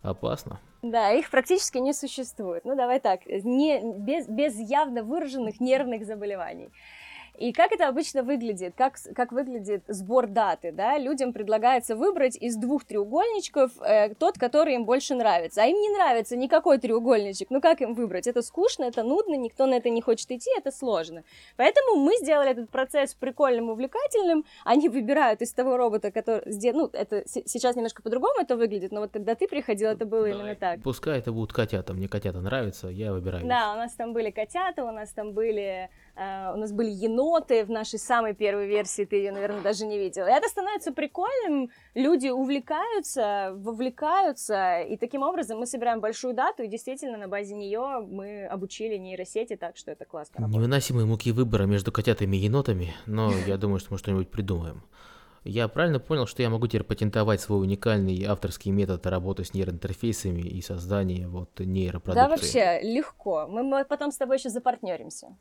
Опасно. 0.00 0.60
Да, 0.80 1.10
их 1.10 1.28
практически 1.28 1.76
не 1.76 1.92
существует. 1.92 2.64
Ну, 2.64 2.74
давай 2.74 3.00
так, 3.00 3.26
не, 3.26 3.82
без, 3.98 4.26
без 4.28 4.58
явно 4.58 5.02
выраженных 5.02 5.60
нервных 5.60 6.06
заболеваний. 6.06 6.70
И 7.38 7.52
как 7.52 7.70
это 7.70 7.86
обычно 7.86 8.24
выглядит? 8.24 8.74
Как, 8.76 8.96
как 9.14 9.30
выглядит 9.30 9.84
сбор 9.86 10.26
даты? 10.26 10.72
Да? 10.72 10.98
Людям 10.98 11.32
предлагается 11.32 11.94
выбрать 11.94 12.36
из 12.36 12.56
двух 12.56 12.84
треугольничков 12.84 13.70
э, 13.80 14.14
тот, 14.16 14.38
который 14.38 14.74
им 14.74 14.84
больше 14.84 15.14
нравится. 15.14 15.62
А 15.62 15.66
им 15.66 15.76
не 15.76 15.88
нравится 15.90 16.36
никакой 16.36 16.78
треугольничек. 16.78 17.50
Ну 17.50 17.60
как 17.60 17.80
им 17.80 17.94
выбрать? 17.94 18.26
Это 18.26 18.42
скучно, 18.42 18.84
это 18.84 19.04
нудно, 19.04 19.36
никто 19.36 19.66
на 19.66 19.74
это 19.74 19.88
не 19.88 20.02
хочет 20.02 20.28
идти, 20.32 20.50
это 20.56 20.72
сложно. 20.72 21.22
Поэтому 21.56 21.96
мы 21.96 22.16
сделали 22.16 22.50
этот 22.50 22.70
процесс 22.70 23.14
прикольным, 23.14 23.70
увлекательным. 23.70 24.44
Они 24.64 24.88
выбирают 24.88 25.40
из 25.40 25.52
того 25.52 25.76
робота, 25.76 26.10
который... 26.10 26.42
Ну, 26.72 26.90
это 26.92 27.22
сейчас 27.26 27.76
немножко 27.76 28.02
по-другому 28.02 28.40
это 28.40 28.56
выглядит, 28.56 28.90
но 28.90 29.00
вот 29.00 29.12
когда 29.12 29.36
ты 29.36 29.46
приходил, 29.46 29.90
это 29.90 30.06
было 30.06 30.24
да, 30.24 30.30
именно 30.30 30.54
так. 30.56 30.82
Пускай 30.82 31.20
это 31.20 31.30
будут 31.30 31.52
котята. 31.52 31.94
Мне 31.94 32.08
котята 32.08 32.40
нравятся, 32.40 32.88
я 32.88 33.12
выбираю. 33.12 33.46
Да, 33.46 33.74
у 33.74 33.76
нас 33.76 33.92
там 33.92 34.12
были 34.12 34.30
котята, 34.30 34.84
у 34.84 34.90
нас 34.90 35.12
там 35.12 35.32
были 35.32 35.88
Uh, 36.18 36.54
у 36.54 36.56
нас 36.56 36.72
были 36.72 36.90
еноты 36.90 37.27
в 37.28 37.70
нашей 37.70 37.98
самой 37.98 38.34
первой 38.34 38.66
версии, 38.66 39.04
ты 39.04 39.16
ее, 39.16 39.32
наверное, 39.32 39.60
даже 39.60 39.86
не 39.86 39.98
видела. 39.98 40.26
И 40.26 40.32
это 40.32 40.48
становится 40.48 40.92
прикольным, 40.92 41.70
люди 41.94 42.28
увлекаются, 42.28 43.52
вовлекаются, 43.54 44.80
и 44.80 44.96
таким 44.96 45.22
образом 45.22 45.58
мы 45.58 45.66
собираем 45.66 46.00
большую 46.00 46.34
дату, 46.34 46.62
и 46.62 46.68
действительно 46.68 47.18
на 47.18 47.28
базе 47.28 47.54
нее 47.54 48.00
мы 48.06 48.46
обучили 48.46 48.96
нейросети, 48.96 49.56
так 49.56 49.76
что 49.76 49.90
это 49.90 50.04
классно. 50.04 50.46
Невыносимые 50.46 51.06
муки 51.06 51.32
выбора 51.32 51.64
между 51.64 51.92
котятами 51.92 52.36
и 52.36 52.40
енотами, 52.40 52.94
но 53.06 53.32
я 53.46 53.56
думаю, 53.56 53.78
что 53.78 53.92
мы 53.92 53.98
что-нибудь 53.98 54.30
придумаем. 54.30 54.82
Я 55.44 55.68
правильно 55.68 56.00
понял, 56.00 56.26
что 56.26 56.42
я 56.42 56.50
могу 56.50 56.66
теперь 56.66 56.82
патентовать 56.82 57.40
свой 57.40 57.60
уникальный 57.60 58.24
авторский 58.24 58.70
метод 58.70 59.06
работы 59.06 59.44
с 59.44 59.54
нейроинтерфейсами 59.54 60.42
и 60.42 60.60
создания 60.60 61.28
вот 61.28 61.60
нейропродукции? 61.60 62.14
Да, 62.14 62.28
вообще, 62.28 62.80
легко. 62.82 63.46
Мы 63.46 63.84
потом 63.84 64.10
с 64.10 64.16
тобой 64.16 64.36
еще 64.36 64.50
запартнеримся 64.50 65.36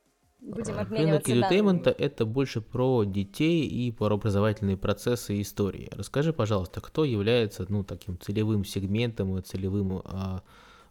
будем 0.47 0.79
обмениваться 0.79 1.31
Рынок 1.31 1.51
edutainment— 1.51 1.95
это 1.97 2.25
больше 2.25 2.61
про 2.61 3.03
детей 3.03 3.65
и 3.67 3.91
про 3.91 4.13
образовательные 4.13 4.77
процессы 4.77 5.35
и 5.35 5.41
истории. 5.41 5.89
Расскажи, 5.91 6.33
пожалуйста, 6.33 6.81
кто 6.81 7.05
является 7.05 7.65
ну, 7.69 7.83
таким 7.83 8.19
целевым 8.19 8.65
сегментом 8.65 9.37
и 9.37 9.41
целевым 9.41 10.01
а, 10.03 10.41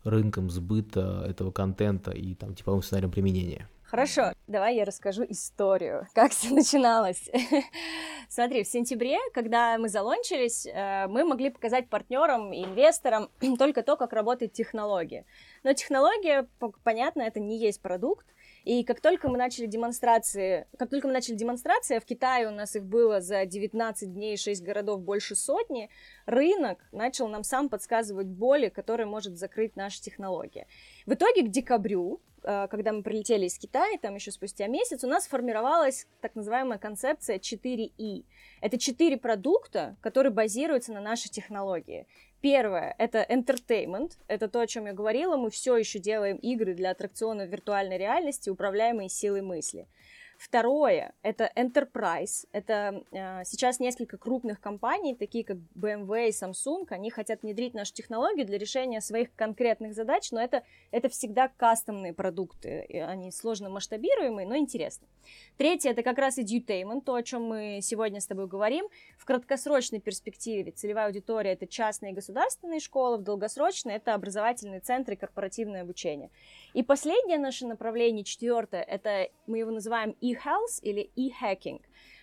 рынком 0.05 0.51
сбыта 0.51 1.25
этого 1.29 1.51
контента 1.51 2.11
и 2.11 2.35
там 2.35 2.55
типовым 2.55 2.83
сценарием 2.83 3.11
применения? 3.11 3.69
Хорошо, 3.85 4.33
давай 4.49 4.75
я 4.77 4.85
расскажу 4.85 5.25
историю, 5.29 6.09
как 6.13 6.33
все 6.33 6.53
начиналось. 6.53 7.31
Смотри, 8.29 8.65
в 8.65 8.67
сентябре, 8.67 9.17
когда 9.33 9.79
мы 9.79 9.89
залончились, 9.89 10.67
э, 10.67 11.07
мы 11.07 11.25
могли 11.25 11.51
показать 11.51 11.89
партнерам 11.89 12.53
и 12.53 12.65
инвесторам 12.65 13.31
только 13.59 13.85
то, 13.85 13.97
как 13.97 14.13
работает 14.13 14.53
технология. 14.53 15.25
Но 15.63 15.73
технология, 15.73 16.49
понятно, 16.83 17.23
это 17.23 17.39
не 17.39 17.59
есть 17.59 17.81
продукт, 17.81 18.27
и 18.67 18.83
как 18.83 19.01
только 19.01 19.29
мы 19.29 19.39
начали 19.39 19.67
демонстрации, 19.67 20.67
как 20.77 20.91
только 20.91 21.07
мы 21.07 21.13
начали 21.13 21.37
демонстрации, 21.37 21.99
а 21.99 22.01
в 22.01 22.05
Китае 22.05 22.49
у 22.49 22.51
нас 22.51 22.75
их 22.75 22.85
было 22.85 23.21
за 23.21 23.47
19 23.47 24.13
дней 24.13 24.37
6 24.37 24.61
городов 24.61 25.03
больше 25.03 25.37
сотни, 25.37 25.89
рынок 26.27 26.85
начал 26.91 27.29
нам 27.29 27.45
сам 27.45 27.69
подсказывать 27.69 28.27
боли, 28.27 28.69
которые 28.69 29.07
может 29.07 29.39
закрыть 29.39 29.77
наша 29.77 30.03
технология. 30.03 30.67
В 31.07 31.15
итоге 31.15 31.43
к 31.43 31.49
декабрю 31.49 32.21
э, 32.43 32.67
когда 32.69 32.93
мы 32.93 33.05
прилетели 33.05 33.47
из 33.47 33.57
Китая, 33.57 33.99
там 34.03 34.17
еще 34.17 34.33
спустя 34.33 34.67
месяц, 34.67 35.05
у 35.05 35.09
нас 35.09 35.29
формировалась 35.29 36.09
так 36.21 36.35
называемая 36.35 36.79
концепция 36.79 37.39
4И. 37.39 38.25
Это 38.61 38.79
четыре 38.79 39.17
продукта, 39.17 39.97
которые 40.01 40.33
базируются 40.33 40.93
на 40.93 41.01
нашей 41.01 41.29
технологии. 41.29 42.09
Первое— 42.41 42.95
это 42.99 43.27
entertainment, 43.29 44.13
это 44.29 44.49
то, 44.49 44.61
о 44.61 44.67
чем 44.67 44.87
я 44.87 44.93
говорила, 44.93 45.37
мы 45.37 45.51
все 45.51 45.77
еще 45.77 45.99
делаем 45.99 46.37
игры 46.37 46.75
для 46.75 46.91
аттракционов 46.91 47.49
виртуальной 47.49 47.99
реальности, 47.99 48.51
управляемые 48.51 49.09
силой 49.09 49.43
мысли. 49.43 49.89
Второе— 50.39 51.15
это 51.23 51.51
enterprise. 51.57 52.47
Это 52.53 53.03
э, 53.11 53.45
сейчас 53.45 53.81
несколько 53.81 54.19
крупных 54.19 54.61
компаний, 54.61 55.15
такие 55.15 55.45
как 55.45 55.57
BMW 55.75 56.29
и 56.29 56.31
Samsung, 56.31 56.87
они 56.91 57.11
хотят 57.11 57.43
внедрить 57.43 57.75
нашу 57.75 57.95
технологию 57.95 58.47
для 58.47 58.59
решения 58.59 59.01
своих 59.01 59.35
конкретных 59.35 59.95
задач, 59.95 60.31
но 60.33 60.41
это, 60.41 60.63
это 60.91 61.09
всегда 61.09 61.49
кастомные 61.49 62.13
продукты. 62.13 62.87
Они 63.07 63.31
сложно 63.33 63.71
масштабируемые, 63.71 64.47
но 64.47 64.57
интересны. 64.57 65.07
Третье— 65.57 65.91
это 65.93 66.03
как 66.03 66.19
раз 66.19 66.39
edutainment, 66.39 67.03
то, 67.03 67.15
о 67.15 67.23
чем 67.23 67.45
мы 67.45 67.81
сегодня 67.83 68.21
с 68.21 68.27
тобой 68.27 68.47
говорим. 68.47 68.87
В 69.19 69.25
краткосрочной 69.25 70.01
перспективе 70.01 70.73
целевая 70.73 71.07
аудитория— 71.07 71.53
это 71.53 71.67
частные 71.67 72.13
и 72.13 72.15
государственные 72.15 72.81
школы, 72.81 73.17
в 73.17 73.23
долгосрочной— 73.23 73.95
это 73.97 74.15
образовательные 74.15 74.81
центры 74.81 75.15
и 75.15 75.19
корпоративное 75.19 75.83
обучение. 75.83 76.31
И 76.75 76.83
последнее 76.83 77.39
наше 77.39 77.67
направление, 77.67 78.25
четвертое, 78.25 78.83
это 78.83 79.31
мы 79.47 79.59
его 79.59 79.71
называем 79.71 80.15
e-health 80.31 80.81
или 80.83 81.11
e-hacking. 81.17 81.81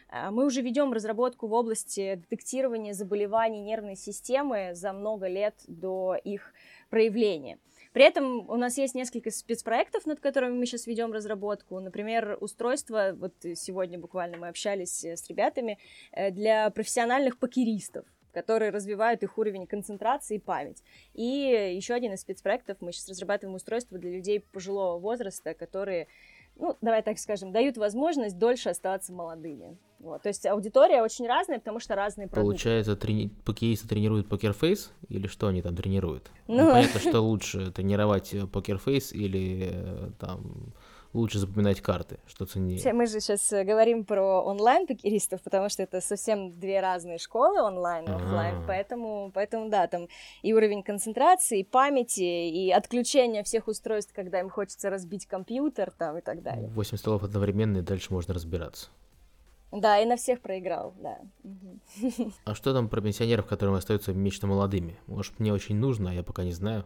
А, 0.10 0.31
мы 0.31 0.45
уже 0.45 0.62
ведем 0.62 0.93
разработку 0.93 1.48
в 1.48 1.53
области 1.53 2.15
детектирования 2.15 2.93
заболеваний 2.93 3.62
нервной 3.62 3.95
системы 3.95 4.72
за 4.74 4.93
много 4.93 5.27
лет 5.27 5.55
до 5.67 6.15
их 6.24 6.53
проявления. 6.89 7.57
При 7.93 8.03
этом 8.03 8.50
у 8.50 8.55
нас 8.55 8.77
есть 8.77 8.95
несколько 8.95 9.31
спецпроектов, 9.31 10.05
над 10.05 10.19
которыми 10.19 10.57
мы 10.57 10.65
сейчас 10.65 10.88
ведем 10.88 11.13
разработку. 11.13 11.79
Например, 11.79 12.38
устройство, 12.41 13.15
вот 13.15 13.33
сегодня 13.55 14.00
буквально 14.00 14.38
мы 14.38 14.48
общались 14.50 15.03
с 15.03 15.27
ребятами, 15.29 15.77
э, 16.12 16.31
для 16.31 16.69
профессиональных 16.69 17.38
покеристов 17.38 18.05
которые 18.33 18.72
развивают 18.72 19.24
их 19.24 19.38
уровень 19.38 19.67
концентрации 19.67 20.36
и 20.36 20.39
память. 20.39 20.83
И 21.13 21.74
еще 21.77 21.93
один 21.93 22.13
из 22.13 22.22
спецпроектов, 22.22 22.77
мы 22.81 22.91
сейчас 22.91 23.10
разрабатываем 23.10 23.55
устройство 23.55 23.98
для 23.98 24.12
людей 24.12 24.39
пожилого 24.39 25.00
возраста, 25.00 25.53
которые, 25.53 26.07
ну, 26.63 26.77
давай 26.79 27.03
так 27.03 27.20
скажем, 27.20 27.51
дают 27.51 27.75
возможность 27.75 28.38
дольше 28.38 28.70
оставаться 28.70 29.12
молодыми. 29.12 29.77
Вот. 30.00 30.22
То 30.22 30.29
есть 30.29 30.46
аудитория 30.46 31.01
очень 31.01 31.27
разная, 31.27 31.60
потому 31.60 31.82
что 31.82 31.93
разные 31.93 32.29
продукты. 32.29 32.51
Получается, 32.51 32.96
трени... 32.96 33.29
тренируют 33.89 34.29
покерфейс 34.29 34.93
или 35.10 35.27
что 35.27 35.48
они 35.48 35.62
там 35.62 35.75
тренируют? 35.75 36.32
Ну, 36.48 36.63
ну 36.63 36.72
понятно, 36.72 37.01
что 37.01 37.20
лучше 37.20 37.70
тренировать 37.72 38.34
покерфейс 38.53 39.12
или 39.12 39.72
э, 39.74 40.12
там 40.20 40.74
лучше 41.13 41.39
запоминать 41.39 41.82
карты, 41.82 42.20
что 42.27 42.46
ценнее. 42.46 42.93
Мы 42.93 43.05
же 43.08 43.20
сейчас 43.20 43.51
э, 43.53 43.63
говорим 43.63 44.03
про 44.03 44.41
онлайн-покеристов, 44.41 45.41
потому 45.41 45.70
что 45.70 45.84
это 45.84 46.01
совсем 46.01 46.51
две 46.51 46.82
разные 46.82 47.17
школы, 47.17 47.62
онлайн 47.62 48.05
и 48.05 48.12
офлайн, 48.12 48.63
поэтому, 48.67 49.32
поэтому, 49.34 49.70
да, 49.70 49.88
там 49.88 50.08
и 50.41 50.53
уровень 50.53 50.84
концентрации, 50.84 51.60
и 51.60 51.63
памяти, 51.63 52.22
и 52.22 52.72
отключение 52.72 53.43
всех 53.43 53.67
устройств, 53.67 54.13
когда 54.13 54.39
им 54.39 54.50
хочется 54.50 54.89
разбить 54.89 55.27
компьютер, 55.27 55.91
там, 55.91 56.17
и 56.17 56.22
так 56.22 56.41
далее. 56.41 56.67
8 56.70 56.98
столов 56.98 57.24
одновременно, 57.24 57.77
и 57.77 57.82
дальше 57.82 58.12
можно 58.12 58.34
разбираться. 58.34 58.89
Да, 59.72 60.00
и 60.00 60.05
на 60.05 60.17
всех 60.17 60.41
проиграл, 60.41 60.93
да. 61.00 61.20
А 62.46 62.53
что 62.53 62.74
там 62.74 62.89
про 62.89 63.01
пенсионеров, 63.01 63.48
которые 63.48 63.75
остаются 63.75 64.12
вечно 64.12 64.48
молодыми? 64.48 65.00
Может, 65.08 65.39
мне 65.39 65.51
очень 65.51 65.75
нужно, 65.75 66.12
а 66.12 66.13
я 66.13 66.22
пока 66.24 66.43
не 66.43 66.51
знаю. 66.51 66.86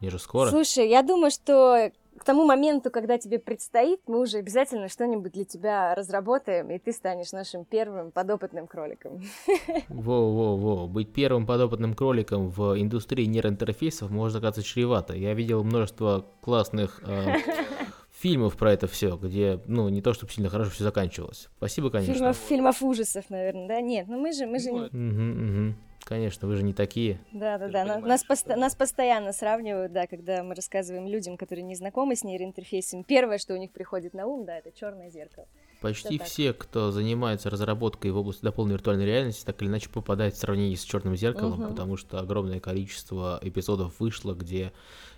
Мне 0.00 0.10
же 0.10 0.18
скоро. 0.18 0.50
Слушай, 0.50 0.88
я 0.88 1.02
думаю, 1.02 1.30
что 1.30 1.92
к 2.18 2.24
тому 2.24 2.44
моменту, 2.44 2.90
когда 2.90 3.18
тебе 3.18 3.38
предстоит, 3.38 4.00
мы 4.06 4.20
уже 4.20 4.38
обязательно 4.38 4.88
что-нибудь 4.88 5.32
для 5.32 5.44
тебя 5.44 5.94
разработаем, 5.94 6.70
и 6.70 6.78
ты 6.78 6.92
станешь 6.92 7.32
нашим 7.32 7.64
первым 7.64 8.10
подопытным 8.12 8.66
кроликом. 8.66 9.20
Во-во-во, 9.88 10.86
быть 10.86 11.12
первым 11.12 11.46
подопытным 11.46 11.94
кроликом 11.94 12.48
в 12.48 12.80
индустрии 12.80 13.24
нейроинтерфейсов 13.26 14.10
может 14.10 14.36
оказаться 14.38 14.62
чревато. 14.62 15.14
Я 15.14 15.34
видел 15.34 15.64
множество 15.64 16.26
классных 16.40 17.02
э, 17.06 17.34
фильмов 18.12 18.56
про 18.56 18.72
это 18.72 18.86
все, 18.86 19.16
где, 19.16 19.60
ну, 19.66 19.88
не 19.88 20.00
то, 20.00 20.12
чтобы 20.12 20.32
сильно 20.32 20.48
хорошо 20.48 20.70
все 20.70 20.84
заканчивалось. 20.84 21.48
Спасибо, 21.56 21.90
конечно. 21.90 22.14
Фильмов, 22.14 22.36
фильмов 22.36 22.82
ужасов, 22.82 23.24
наверное, 23.28 23.68
да? 23.68 23.80
Нет, 23.80 24.06
ну 24.08 24.18
мы 24.18 24.32
же, 24.32 24.46
мы 24.46 24.58
же... 24.58 24.70
Угу, 24.70 24.80
угу. 24.82 25.74
Конечно, 26.04 26.46
вы 26.46 26.56
же 26.56 26.62
не 26.62 26.74
такие. 26.74 27.18
Да, 27.32 27.56
да, 27.56 27.68
да. 27.68 27.98
Нас, 27.98 28.24
пост- 28.24 28.46
нас 28.46 28.74
постоянно 28.74 29.32
сравнивают, 29.32 29.92
да, 29.92 30.06
когда 30.06 30.42
мы 30.42 30.54
рассказываем 30.54 31.06
людям, 31.06 31.38
которые 31.38 31.64
не 31.64 31.74
знакомы 31.74 32.14
с 32.14 32.24
нейроинтерфейсом. 32.24 33.04
Первое, 33.04 33.38
что 33.38 33.54
у 33.54 33.56
них 33.56 33.72
приходит 33.72 34.12
на 34.12 34.26
ум, 34.26 34.44
да, 34.44 34.58
это 34.58 34.70
черное 34.70 35.08
зеркало. 35.10 35.46
Почти 35.80 36.18
все, 36.18 36.52
кто 36.52 36.90
занимается 36.90 37.50
разработкой 37.50 38.10
в 38.10 38.16
области 38.16 38.42
дополненной 38.42 38.76
виртуальной 38.76 39.06
реальности, 39.06 39.44
так 39.44 39.60
или 39.60 39.68
иначе 39.68 39.88
попадает 39.88 40.34
в 40.34 40.38
сравнение 40.38 40.76
с 40.76 40.82
черным 40.82 41.16
зеркалом, 41.16 41.60
угу. 41.60 41.70
потому 41.70 41.96
что 41.96 42.18
огромное 42.18 42.60
количество 42.60 43.38
эпизодов 43.42 43.98
вышло, 44.00 44.34
где 44.34 44.72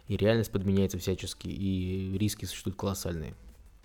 и 0.09 0.17
реальность 0.17 0.53
подменяется 0.53 0.99
всячески, 0.99 1.49
и 1.49 2.17
риски 2.17 2.45
существуют 2.45 2.77
колоссальные. 2.77 3.35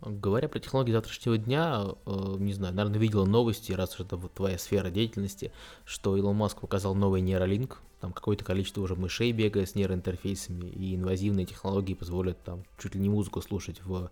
Говоря 0.01 0.50
про 0.50 0.60
технологии 0.60 0.91
завтрашнего 0.91 1.38
дня, 1.38 1.84
э, 2.05 2.12
не 2.39 2.53
знаю, 2.53 2.74
наверное, 2.74 3.00
видела 3.00 3.25
новости, 3.25 3.72
раз 3.72 3.93
уж 3.93 4.01
это 4.08 4.17
вот 4.17 4.34
твоя 4.34 4.58
сфера 4.58 4.89
деятельности, 4.89 5.51
что 5.86 6.17
Илон 6.17 6.36
Маск 6.36 6.60
показал 6.60 6.96
новый 6.96 7.22
нейролинк, 7.22 7.79
там 8.00 8.12
какое-то 8.12 8.43
количество 8.43 8.81
уже 8.81 8.96
мышей 8.96 9.31
бегает 9.31 9.70
с 9.70 9.75
нейроинтерфейсами, 9.75 10.65
и 10.65 10.96
инвазивные 10.96 11.46
технологии 11.46 11.93
позволят 11.93 12.41
там 12.43 12.63
чуть 12.79 12.96
ли 12.96 13.01
не 13.01 13.10
музыку 13.10 13.41
слушать 13.41 13.79
в 13.84 14.10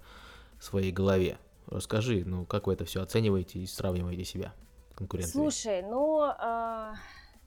своей 0.59 0.91
голове. 0.91 1.39
Расскажи, 1.65 2.23
ну 2.23 2.45
как 2.45 2.67
вы 2.67 2.73
это 2.73 2.85
все 2.85 3.01
оцениваете 3.01 3.57
и 3.57 3.65
сравниваете 3.65 4.25
себя 4.25 4.53
конкурентами? 4.93 5.31
Слушай, 5.31 5.81
ну 5.81 6.23
э, 6.23 6.93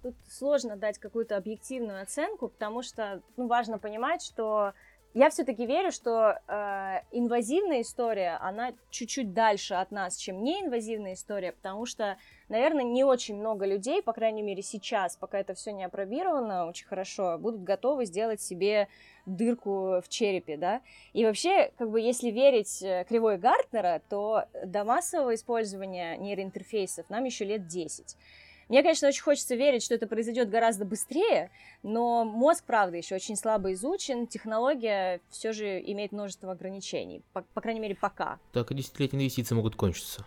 тут 0.02 0.16
сложно 0.28 0.76
дать 0.76 0.99
какую-то 0.99 1.37
объективную 1.37 2.02
оценку, 2.02 2.49
потому 2.49 2.82
что 2.82 3.22
ну, 3.37 3.46
важно 3.46 3.78
понимать, 3.78 4.22
что 4.22 4.75
я 5.14 5.28
все-таки 5.28 5.66
верю, 5.66 5.92
что 5.92 6.38
э, 6.49 7.00
инвазивная 7.11 7.83
история, 7.83 8.38
она 8.40 8.73
чуть-чуть 8.90 9.35
дальше 9.35 9.75
от 9.75 9.90
нас, 9.90 10.16
чем 10.16 10.42
неинвазивная 10.42 11.14
история, 11.14 11.52
потому 11.52 11.85
что, 11.85 12.16
наверное, 12.49 12.85
не 12.85 13.04
очень 13.04 13.37
много 13.37 13.66
людей, 13.66 14.02
по 14.02 14.14
крайней 14.14 14.42
мере 14.42 14.62
сейчас, 14.62 15.16
пока 15.16 15.38
это 15.38 15.54
все 15.54 15.73
не 15.73 15.85
опробировано 15.85 16.66
очень 16.66 16.87
хорошо, 16.87 17.37
будут 17.38 17.62
готовы 17.62 18.07
сделать 18.07 18.40
себе 18.40 18.88
дырку 19.26 20.00
в 20.00 20.09
черепе, 20.09 20.57
да. 20.57 20.81
И 21.12 21.25
вообще, 21.25 21.71
как 21.76 21.90
бы, 21.90 22.00
если 22.00 22.31
верить 22.31 22.83
э, 22.83 23.04
кривой 23.07 23.37
Гартнера, 23.37 24.00
то 24.09 24.45
до 24.64 24.85
массового 24.85 25.35
использования 25.35 26.16
нейроинтерфейсов 26.16 27.11
нам 27.11 27.25
еще 27.25 27.45
лет 27.45 27.66
10. 27.66 28.16
Мне, 28.69 28.83
конечно, 28.83 29.09
очень 29.09 29.23
хочется 29.23 29.54
верить, 29.54 29.83
что 29.83 29.95
это 29.95 30.07
произойдет 30.07 30.50
гораздо 30.50 30.85
быстрее, 30.85 31.50
но 31.83 32.25
мозг, 32.25 32.64
правда, 32.64 32.97
еще 32.97 33.14
очень 33.14 33.37
слабо 33.37 33.73
изучен, 33.73 34.26
технология 34.26 35.21
все 35.31 35.52
же 35.52 35.81
имеет 35.81 36.12
множество 36.12 36.52
ограничений, 36.52 37.23
по, 37.33 37.42
по 37.42 37.61
крайней 37.61 37.81
мере, 37.81 37.95
пока. 37.95 38.38
Так 38.52 38.71
и 38.71 38.75
десятилетние 38.75 39.25
инвестиции 39.25 39.54
могут 39.54 39.76
кончиться. 39.76 40.25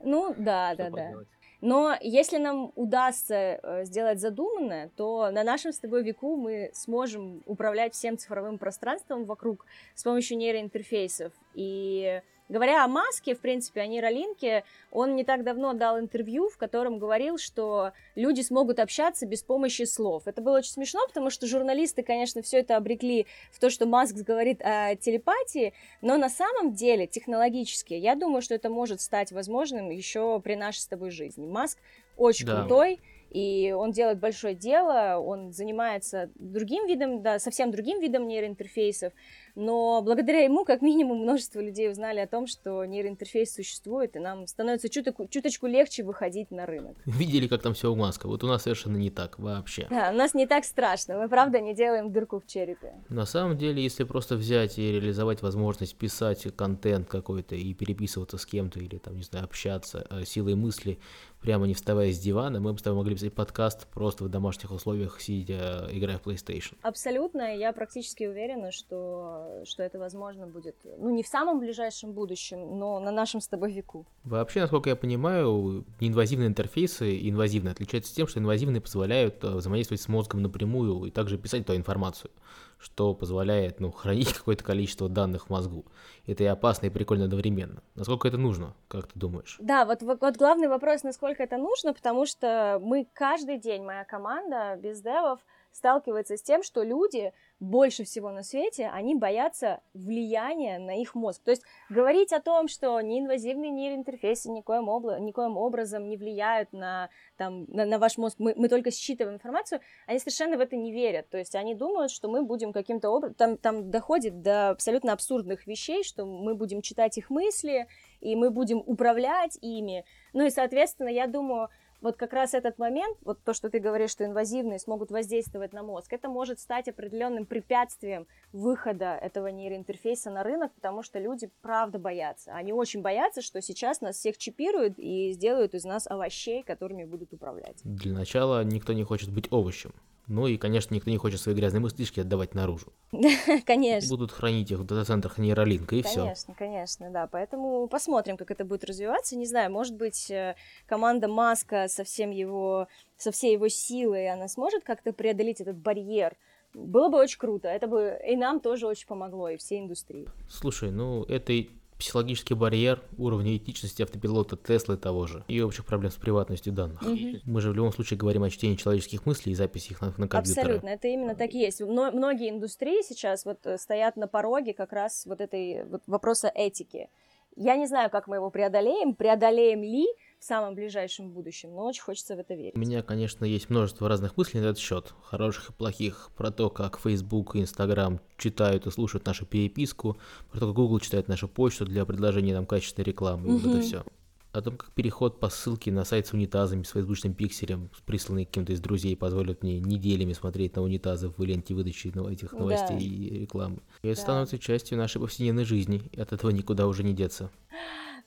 Ну, 0.00 0.34
да, 0.36 0.74
что 0.74 0.84
да, 0.84 0.90
поделать? 0.90 1.28
да. 1.28 1.36
Но 1.62 1.96
если 2.00 2.36
нам 2.36 2.70
удастся 2.74 3.34
э, 3.34 3.84
сделать 3.84 4.20
задуманное, 4.20 4.90
то 4.96 5.30
на 5.30 5.42
нашем 5.42 5.72
с 5.72 5.78
тобой 5.78 6.02
веку 6.02 6.36
мы 6.36 6.70
сможем 6.74 7.42
управлять 7.46 7.94
всем 7.94 8.18
цифровым 8.18 8.58
пространством 8.58 9.24
вокруг 9.24 9.64
с 9.94 10.02
помощью 10.02 10.36
нейроинтерфейсов. 10.36 11.32
И 11.54 12.20
Говоря 12.48 12.84
о 12.84 12.88
Маске, 12.88 13.34
в 13.34 13.40
принципе, 13.40 13.80
о 13.80 13.86
нейролинке, 13.86 14.62
он 14.92 15.16
не 15.16 15.24
так 15.24 15.42
давно 15.42 15.72
дал 15.72 15.98
интервью, 15.98 16.48
в 16.48 16.56
котором 16.56 16.98
говорил, 16.98 17.38
что 17.38 17.92
люди 18.14 18.40
смогут 18.42 18.78
общаться 18.78 19.26
без 19.26 19.42
помощи 19.42 19.82
слов. 19.82 20.22
Это 20.26 20.40
было 20.40 20.58
очень 20.58 20.70
смешно, 20.70 21.00
потому 21.08 21.30
что 21.30 21.46
журналисты, 21.48 22.04
конечно, 22.04 22.42
все 22.42 22.58
это 22.58 22.76
обрекли 22.76 23.26
в 23.50 23.58
то, 23.58 23.68
что 23.68 23.86
Маск 23.86 24.14
говорит 24.14 24.62
о 24.62 24.94
телепатии, 24.94 25.72
но 26.02 26.16
на 26.18 26.28
самом 26.28 26.72
деле 26.72 27.08
технологически 27.08 27.94
я 27.94 28.14
думаю, 28.14 28.42
что 28.42 28.54
это 28.54 28.70
может 28.70 29.00
стать 29.00 29.32
возможным 29.32 29.90
еще 29.90 30.40
при 30.40 30.54
нашей 30.54 30.78
с 30.78 30.86
тобой 30.86 31.10
жизни. 31.10 31.46
Маск 31.46 31.78
очень 32.16 32.46
да. 32.46 32.60
крутой, 32.60 33.00
и 33.30 33.74
он 33.76 33.90
делает 33.90 34.18
большое 34.18 34.54
дело, 34.54 35.18
он 35.18 35.52
занимается 35.52 36.30
другим 36.36 36.86
видом, 36.86 37.22
да, 37.22 37.38
совсем 37.38 37.70
другим 37.70 38.00
видом 38.00 38.28
нейроинтерфейсов, 38.28 39.12
но 39.56 40.02
благодаря 40.02 40.44
ему, 40.44 40.64
как 40.64 40.82
минимум, 40.82 41.22
множество 41.22 41.60
людей 41.60 41.90
узнали 41.90 42.20
о 42.20 42.26
том, 42.26 42.46
что 42.46 42.84
нейроинтерфейс 42.84 43.54
существует, 43.54 44.14
и 44.14 44.18
нам 44.18 44.46
становится 44.46 44.88
чуточку, 44.88 45.26
чуточку 45.28 45.66
легче 45.66 46.04
выходить 46.04 46.50
на 46.50 46.66
рынок. 46.66 46.96
Видели, 47.06 47.48
как 47.48 47.62
там 47.62 47.74
все 47.74 47.90
у 47.90 47.96
Маска? 47.96 48.28
Вот 48.28 48.44
у 48.44 48.46
нас 48.46 48.62
совершенно 48.62 48.96
не 48.96 49.10
так 49.10 49.38
вообще. 49.38 49.86
Да, 49.90 50.10
у 50.12 50.16
нас 50.16 50.34
не 50.34 50.46
так 50.46 50.64
страшно, 50.64 51.18
мы 51.18 51.28
правда 51.28 51.60
не 51.60 51.74
делаем 51.74 52.12
дырку 52.12 52.38
в 52.38 52.46
черепе. 52.46 52.94
На 53.08 53.24
самом 53.24 53.56
деле, 53.56 53.82
если 53.82 54.04
просто 54.04 54.36
взять 54.36 54.78
и 54.78 54.92
реализовать 54.92 55.40
возможность 55.42 55.96
писать 55.96 56.46
контент 56.54 57.08
какой-то 57.08 57.54
и 57.54 57.72
переписываться 57.72 58.36
с 58.36 58.44
кем-то, 58.44 58.78
или 58.78 58.98
там, 58.98 59.16
не 59.16 59.22
знаю, 59.22 59.46
общаться 59.46 60.06
э, 60.10 60.24
силой 60.24 60.54
мысли, 60.54 60.98
прямо 61.40 61.66
не 61.66 61.74
вставая 61.74 62.12
с 62.12 62.18
дивана, 62.18 62.60
мы 62.60 62.72
бы 62.72 62.78
с 62.78 62.82
тобой 62.82 62.98
могли 62.98 63.14
писать 63.14 63.32
подкаст 63.32 63.86
просто 63.88 64.24
в 64.24 64.28
домашних 64.28 64.70
условиях, 64.70 65.20
сидя, 65.20 65.88
играя 65.92 66.18
в 66.18 66.26
PlayStation. 66.26 66.76
Абсолютно, 66.82 67.56
я 67.56 67.72
практически 67.72 68.24
уверена, 68.24 68.72
что 68.72 69.62
что 69.64 69.82
это 69.82 69.98
возможно 69.98 70.46
будет, 70.46 70.76
ну, 70.84 71.10
не 71.10 71.22
в 71.22 71.26
самом 71.26 71.60
ближайшем 71.60 72.12
будущем, 72.12 72.78
но 72.78 73.00
на 73.00 73.10
нашем 73.10 73.40
с 73.40 73.48
тобой 73.48 73.72
веку. 73.72 74.06
Вообще, 74.24 74.60
насколько 74.60 74.90
я 74.90 74.96
понимаю, 74.96 75.84
неинвазивные 76.00 76.48
интерфейсы 76.48 77.28
инвазивные 77.28 77.72
отличаются 77.72 78.14
тем, 78.14 78.26
что 78.26 78.40
инвазивные 78.40 78.80
позволяют 78.80 79.42
э, 79.44 79.50
взаимодействовать 79.50 80.00
с 80.00 80.08
мозгом 80.08 80.42
напрямую 80.42 81.04
и 81.04 81.10
также 81.10 81.38
писать 81.38 81.62
эту 81.62 81.76
информацию, 81.76 82.30
что 82.78 83.14
позволяет, 83.14 83.80
ну, 83.80 83.90
хранить 83.92 84.32
какое-то 84.32 84.64
количество 84.64 85.08
данных 85.08 85.46
в 85.46 85.50
мозгу. 85.50 85.84
Это 86.26 86.44
и 86.44 86.46
опасно, 86.46 86.86
и 86.86 86.90
прикольно 86.90 87.24
одновременно. 87.24 87.82
Насколько 87.94 88.28
это 88.28 88.36
нужно, 88.36 88.74
как 88.88 89.06
ты 89.06 89.18
думаешь? 89.18 89.56
Да, 89.60 89.84
вот, 89.84 90.02
вот, 90.02 90.36
главный 90.36 90.68
вопрос, 90.68 91.02
насколько 91.02 91.42
это 91.42 91.56
нужно, 91.56 91.94
потому 91.94 92.26
что 92.26 92.80
мы 92.82 93.06
каждый 93.12 93.58
день, 93.58 93.84
моя 93.84 94.04
команда 94.04 94.76
без 94.76 95.00
девов, 95.00 95.40
сталкивается 95.72 96.36
с 96.36 96.42
тем, 96.42 96.62
что 96.62 96.82
люди 96.82 97.32
больше 97.58 98.04
всего 98.04 98.30
на 98.30 98.42
свете, 98.42 98.90
они 98.92 99.14
боятся 99.14 99.80
влияния 99.94 100.78
на 100.78 101.00
их 101.00 101.14
мозг. 101.14 101.42
То 101.42 101.52
есть 101.52 101.62
говорить 101.88 102.32
о 102.32 102.40
том, 102.40 102.68
что 102.68 103.00
неинвазивные 103.00 103.70
нейроинтерфейсы 103.70 104.50
никоим, 104.50 104.90
обла- 104.90 105.18
никоим 105.18 105.56
образом 105.56 106.08
не 106.08 106.16
влияют 106.16 106.72
на, 106.72 107.08
там, 107.36 107.64
на, 107.68 107.86
на 107.86 107.98
ваш 107.98 108.18
мозг, 108.18 108.36
мы, 108.38 108.54
мы 108.56 108.68
только 108.68 108.90
считываем 108.90 109.36
информацию, 109.36 109.80
они 110.06 110.18
совершенно 110.18 110.58
в 110.58 110.60
это 110.60 110.76
не 110.76 110.92
верят. 110.92 111.30
То 111.30 111.38
есть 111.38 111.54
они 111.54 111.74
думают, 111.74 112.10
что 112.10 112.28
мы 112.28 112.42
будем 112.42 112.72
каким-то 112.72 113.08
образом... 113.10 113.34
Там, 113.34 113.56
там 113.56 113.90
доходит 113.90 114.42
до 114.42 114.70
абсолютно 114.70 115.12
абсурдных 115.12 115.66
вещей, 115.66 116.04
что 116.04 116.26
мы 116.26 116.54
будем 116.54 116.82
читать 116.82 117.16
их 117.16 117.30
мысли, 117.30 117.86
и 118.20 118.36
мы 118.36 118.50
будем 118.50 118.82
управлять 118.84 119.56
ими. 119.62 120.04
Ну 120.34 120.44
и, 120.44 120.50
соответственно, 120.50 121.08
я 121.08 121.26
думаю, 121.26 121.70
вот 122.06 122.16
как 122.16 122.32
раз 122.32 122.54
этот 122.54 122.78
момент, 122.78 123.18
вот 123.22 123.42
то, 123.42 123.52
что 123.52 123.68
ты 123.68 123.80
говоришь, 123.80 124.10
что 124.10 124.24
инвазивные 124.24 124.78
смогут 124.78 125.10
воздействовать 125.10 125.72
на 125.72 125.82
мозг, 125.82 126.12
это 126.12 126.28
может 126.28 126.60
стать 126.60 126.86
определенным 126.86 127.46
препятствием 127.46 128.28
выхода 128.52 129.16
этого 129.16 129.48
нейроинтерфейса 129.48 130.30
на 130.30 130.44
рынок, 130.44 130.72
потому 130.74 131.02
что 131.02 131.18
люди 131.18 131.50
правда 131.62 131.98
боятся. 131.98 132.52
Они 132.52 132.72
очень 132.72 133.02
боятся, 133.02 133.42
что 133.42 133.60
сейчас 133.60 134.00
нас 134.00 134.16
всех 134.16 134.38
чипируют 134.38 134.94
и 134.98 135.32
сделают 135.32 135.74
из 135.74 135.84
нас 135.84 136.06
овощей, 136.06 136.62
которыми 136.62 137.02
будут 137.02 137.32
управлять. 137.32 137.80
Для 137.82 138.14
начала 138.14 138.62
никто 138.62 138.92
не 138.92 139.02
хочет 139.02 139.32
быть 139.32 139.52
овощем. 139.52 139.92
Ну 140.28 140.48
и, 140.48 140.56
конечно, 140.56 140.94
никто 140.94 141.10
не 141.10 141.18
хочет 141.18 141.40
свои 141.40 141.54
грязные 141.54 141.80
мыслишки 141.80 142.20
отдавать 142.20 142.54
наружу. 142.54 142.92
Конечно. 143.66 144.08
Будут 144.08 144.32
хранить 144.32 144.70
их 144.72 144.78
в 144.78 144.84
дата-центрах 144.84 145.38
нейролинка, 145.38 145.94
и 145.94 146.02
все. 146.02 146.22
Конечно, 146.22 146.54
конечно, 146.54 147.10
да. 147.10 147.28
Поэтому 147.28 147.86
посмотрим, 147.86 148.36
как 148.36 148.50
это 148.50 148.64
будет 148.64 148.84
развиваться. 148.84 149.36
Не 149.36 149.46
знаю, 149.46 149.70
может 149.70 149.94
быть, 149.94 150.30
э, 150.30 150.56
команда 150.86 151.28
Маска 151.28 151.86
со, 151.88 152.02
всем 152.02 152.30
его, 152.30 152.88
со 153.16 153.30
всей 153.30 153.52
его 153.52 153.68
силой, 153.68 154.28
она 154.28 154.48
сможет 154.48 154.82
как-то 154.82 155.12
преодолеть 155.12 155.60
этот 155.60 155.76
барьер. 155.76 156.36
Было 156.74 157.08
бы 157.08 157.18
очень 157.18 157.38
круто. 157.38 157.68
Это 157.68 157.86
бы 157.86 158.18
и 158.26 158.36
нам 158.36 158.60
тоже 158.60 158.86
очень 158.86 159.06
помогло, 159.06 159.48
и 159.48 159.56
всей 159.56 159.80
индустрии. 159.80 160.28
Слушай, 160.48 160.90
ну 160.90 161.22
это 161.24 161.52
психологический 161.98 162.54
барьер 162.54 163.02
уровня 163.16 163.56
этичности 163.56 164.02
автопилота 164.02 164.56
Теслы 164.56 164.96
того 164.96 165.26
же 165.26 165.44
и 165.48 165.60
общих 165.62 165.84
проблем 165.84 166.10
с 166.10 166.16
приватностью 166.16 166.72
данных. 166.72 167.02
Угу. 167.02 167.40
Мы 167.44 167.60
же 167.60 167.70
в 167.70 167.74
любом 167.74 167.92
случае 167.92 168.18
говорим 168.18 168.42
о 168.42 168.50
чтении 168.50 168.76
человеческих 168.76 169.24
мыслей 169.26 169.52
и 169.52 169.54
записи 169.54 169.92
их 169.92 170.00
на, 170.00 170.12
на 170.16 170.28
компьютеры. 170.28 170.62
Абсолютно, 170.62 170.88
это 170.88 171.08
именно 171.08 171.34
так 171.34 171.52
и 171.54 171.58
есть. 171.58 171.80
Но, 171.80 172.10
многие 172.10 172.50
индустрии 172.50 173.02
сейчас 173.02 173.44
вот 173.44 173.64
э, 173.66 173.78
стоят 173.78 174.16
на 174.16 174.28
пороге 174.28 174.74
как 174.74 174.92
раз 174.92 175.24
вот 175.26 175.40
этой 175.40 175.84
вот 175.84 176.02
вопроса 176.06 176.50
этики. 176.54 177.08
Я 177.56 177.76
не 177.76 177.86
знаю, 177.86 178.10
как 178.10 178.26
мы 178.26 178.36
его 178.36 178.50
преодолеем, 178.50 179.14
преодолеем 179.14 179.82
ли, 179.82 180.06
самом 180.46 180.74
ближайшем 180.74 181.30
будущем, 181.30 181.74
но 181.74 181.86
очень 181.86 182.02
хочется 182.02 182.36
в 182.36 182.38
это 182.38 182.54
верить. 182.54 182.76
У 182.76 182.78
меня, 182.78 183.02
конечно, 183.02 183.44
есть 183.44 183.68
множество 183.68 184.08
разных 184.08 184.36
мыслей 184.36 184.60
на 184.60 184.66
этот 184.66 184.78
счет, 184.78 185.14
хороших 185.22 185.70
и 185.70 185.72
плохих, 185.72 186.30
про 186.36 186.50
то, 186.50 186.70
как 186.70 186.98
Facebook 186.98 187.56
и 187.56 187.60
Instagram 187.60 188.20
читают 188.38 188.86
и 188.86 188.90
слушают 188.90 189.26
нашу 189.26 189.44
переписку, 189.44 190.16
про 190.50 190.60
то, 190.60 190.66
как 190.66 190.76
Google 190.76 191.00
читает 191.00 191.28
нашу 191.28 191.48
почту 191.48 191.84
для 191.84 192.04
предложения 192.04 192.54
нам 192.54 192.66
качественной 192.66 193.04
рекламы, 193.04 193.48
и 193.48 193.50
вот 193.52 193.66
это 193.66 193.80
все. 193.80 194.04
о 194.52 194.62
том, 194.62 194.76
как 194.76 194.92
переход 194.92 195.40
по 195.40 195.48
ссылке 195.48 195.90
на 195.90 196.04
сайт 196.04 196.28
с 196.28 196.32
унитазами 196.32 196.82
с 196.84 196.90
фейсбучным 196.90 197.34
пикселем, 197.34 197.90
присланный 198.06 198.44
кем-то 198.44 198.72
из 198.72 198.80
друзей, 198.80 199.16
позволит 199.16 199.62
мне 199.62 199.80
неделями 199.80 200.32
смотреть 200.32 200.76
на 200.76 200.82
унитазы 200.82 201.28
в 201.28 201.42
ленте 201.42 201.74
выдачи 201.74 202.08
этих 202.30 202.52
новостей 202.52 202.96
да. 202.96 203.04
и 203.04 203.40
рекламы. 203.40 203.80
И 204.02 204.08
это 204.08 204.16
да. 204.16 204.22
становится 204.22 204.58
частью 204.58 204.96
нашей 204.96 205.20
повседневной 205.20 205.64
жизни, 205.64 206.02
и 206.12 206.20
от 206.20 206.32
этого 206.32 206.50
никуда 206.50 206.86
уже 206.86 207.02
не 207.02 207.12
деться 207.12 207.50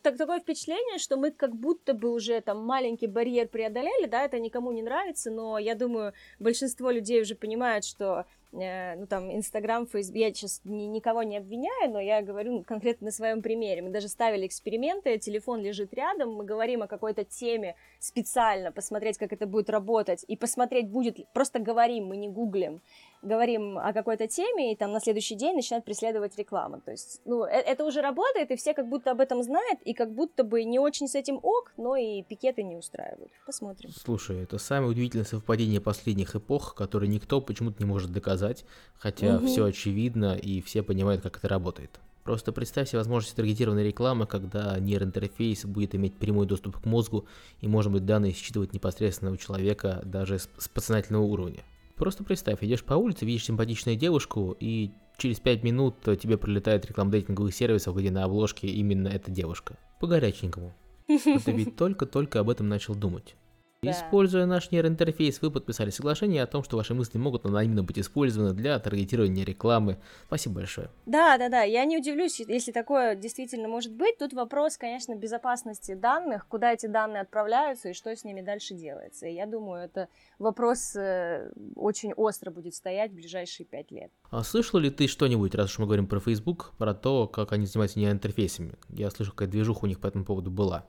так, 0.01 0.17
такое 0.17 0.39
впечатление, 0.39 0.97
что 0.97 1.17
мы 1.17 1.31
как 1.31 1.55
будто 1.55 1.93
бы 1.93 2.11
уже 2.11 2.41
там 2.41 2.65
маленький 2.65 3.07
барьер 3.07 3.47
преодолели, 3.47 4.05
да, 4.07 4.25
это 4.25 4.39
никому 4.39 4.71
не 4.71 4.81
нравится, 4.81 5.31
но 5.31 5.57
я 5.57 5.75
думаю, 5.75 6.13
большинство 6.39 6.91
людей 6.91 7.21
уже 7.21 7.35
понимают, 7.35 7.85
что 7.85 8.25
Э, 8.51 8.95
ну 8.95 9.05
там 9.05 9.31
Инстаграм, 9.31 9.85
Фейсбук, 9.85 10.17
я 10.17 10.33
сейчас 10.33 10.61
ни, 10.63 10.83
никого 10.83 11.23
не 11.23 11.37
обвиняю, 11.37 11.91
но 11.91 11.99
я 11.99 12.21
говорю 12.21 12.63
конкретно 12.63 13.05
на 13.05 13.11
своем 13.11 13.41
примере. 13.41 13.81
Мы 13.81 13.89
даже 13.89 14.07
ставили 14.07 14.47
эксперименты, 14.47 15.17
телефон 15.19 15.61
лежит 15.61 15.93
рядом, 15.93 16.33
мы 16.33 16.45
говорим 16.45 16.81
о 16.81 16.87
какой-то 16.87 17.23
теме 17.23 17.75
специально, 17.99 18.71
посмотреть, 18.71 19.17
как 19.17 19.33
это 19.33 19.45
будет 19.45 19.69
работать, 19.69 20.25
и 20.27 20.35
посмотреть 20.35 20.89
будет, 20.89 21.17
просто 21.33 21.59
говорим, 21.59 22.07
мы 22.07 22.17
не 22.17 22.27
гуглим, 22.27 22.81
говорим 23.21 23.77
о 23.77 23.93
какой-то 23.93 24.27
теме, 24.27 24.73
и 24.73 24.75
там 24.75 24.91
на 24.91 24.99
следующий 24.99 25.35
день 25.35 25.55
начинает 25.55 25.85
преследовать 25.85 26.37
реклама. 26.37 26.79
То 26.79 26.91
есть, 26.91 27.21
ну, 27.25 27.43
э, 27.43 27.49
это 27.49 27.85
уже 27.85 28.01
работает, 28.01 28.51
и 28.51 28.55
все 28.55 28.73
как 28.73 28.87
будто 28.87 29.11
об 29.11 29.19
этом 29.19 29.43
знают, 29.43 29.81
и 29.83 29.93
как 29.93 30.13
будто 30.13 30.43
бы 30.43 30.63
не 30.63 30.79
очень 30.79 31.07
с 31.07 31.15
этим 31.15 31.39
ок, 31.41 31.73
но 31.77 31.95
и 31.95 32.23
пикеты 32.23 32.63
не 32.63 32.75
устраивают. 32.75 33.31
Посмотрим. 33.45 33.91
Слушай, 33.91 34.43
это 34.43 34.57
самое 34.57 34.91
удивительное 34.91 35.25
совпадение 35.25 35.81
последних 35.81 36.35
эпох, 36.35 36.75
которые 36.75 37.09
никто 37.09 37.41
почему-то 37.41 37.81
не 37.83 37.85
может 37.85 38.11
доказать, 38.11 38.65
хотя 38.97 39.37
угу. 39.37 39.47
все 39.47 39.65
очевидно, 39.65 40.35
и 40.37 40.61
все 40.61 40.83
понимают, 40.83 41.21
как 41.21 41.37
это 41.37 41.47
работает. 41.47 41.99
Просто 42.23 42.51
представь 42.51 42.87
себе 42.87 42.99
возможность 42.99 43.35
таргетированной 43.35 43.83
рекламы, 43.83 44.27
когда 44.27 44.77
нейроинтерфейс 44.79 45.65
будет 45.65 45.95
иметь 45.95 46.15
прямой 46.15 46.45
доступ 46.45 46.77
к 46.79 46.85
мозгу 46.85 47.25
и, 47.59 47.67
может 47.67 47.91
быть, 47.91 48.05
данные 48.05 48.33
считывать 48.33 48.71
непосредственно 48.71 49.31
у 49.31 49.37
человека 49.37 50.01
даже 50.03 50.37
с 50.37 50.67
подсознательного 50.67 51.23
уровня. 51.23 51.63
Просто 51.99 52.23
представь, 52.23 52.63
идешь 52.63 52.85
по 52.85 52.93
улице, 52.93 53.25
видишь 53.25 53.43
симпатичную 53.43 53.97
девушку, 53.97 54.55
и 54.57 54.91
через 55.17 55.41
5 55.41 55.63
минут 55.63 55.95
тебе 56.19 56.37
прилетает 56.37 56.85
реклама 56.85 57.11
дейтинговых 57.11 57.53
сервисов, 57.53 57.97
где 57.97 58.09
на 58.09 58.23
обложке 58.23 58.67
именно 58.67 59.09
эта 59.09 59.29
девушка. 59.29 59.77
По 59.99 60.07
горяченькому. 60.07 60.73
Ты 61.07 61.51
ведь 61.51 61.75
только-только 61.75 62.39
об 62.39 62.49
этом 62.49 62.69
начал 62.69 62.95
думать. 62.95 63.35
Да. 63.81 63.91
Используя 63.91 64.45
наш 64.45 64.71
нейроинтерфейс, 64.71 65.41
вы 65.41 65.51
подписали 65.51 65.89
соглашение 65.89 66.43
о 66.43 66.47
том, 66.47 66.65
что 66.65 66.75
ваши 66.75 66.93
мысли 66.93 67.17
могут 67.17 67.45
анонимно 67.45 67.81
быть 67.81 67.97
использованы 67.97 68.53
для 68.53 68.77
таргетирования 68.77 69.45
рекламы. 69.45 69.97
Спасибо 70.27 70.55
большое. 70.55 70.89
Да, 71.05 71.37
да, 71.37 71.47
да. 71.47 71.61
Я 71.61 71.85
не 71.85 71.97
удивлюсь, 71.97 72.41
если 72.41 72.73
такое 72.73 73.15
действительно 73.15 73.69
может 73.69 73.93
быть. 73.93 74.17
Тут 74.17 74.33
вопрос, 74.33 74.75
конечно, 74.75 75.15
безопасности 75.15 75.93
данных, 75.93 76.45
куда 76.47 76.73
эти 76.73 76.87
данные 76.87 77.21
отправляются 77.21 77.89
и 77.89 77.93
что 77.93 78.13
с 78.13 78.25
ними 78.25 78.41
дальше 78.41 78.73
делается. 78.73 79.27
И 79.27 79.33
я 79.33 79.45
думаю, 79.45 79.85
это 79.85 80.09
вопрос 80.39 80.97
э, 80.97 81.49
очень 81.75 82.11
остро 82.13 82.51
будет 82.51 82.75
стоять 82.75 83.11
в 83.11 83.15
ближайшие 83.15 83.65
пять 83.65 83.91
лет. 83.91 84.11
А 84.29 84.43
слышал 84.43 84.79
ли 84.79 84.89
ты 84.89 85.07
что-нибудь, 85.07 85.55
раз 85.55 85.71
уж 85.71 85.79
мы 85.79 85.85
говорим 85.85 86.07
про 86.07 86.19
Facebook, 86.19 86.73
про 86.77 86.93
то, 86.93 87.27
как 87.27 87.53
они 87.53 87.65
занимаются 87.65 87.97
нейроинтерфейсами? 87.99 88.73
Я 88.89 89.09
слышал, 89.09 89.31
какая 89.31 89.47
движуха 89.47 89.85
у 89.85 89.87
них 89.87 90.01
по 90.01 90.07
этому 90.07 90.25
поводу 90.25 90.51
была. 90.51 90.85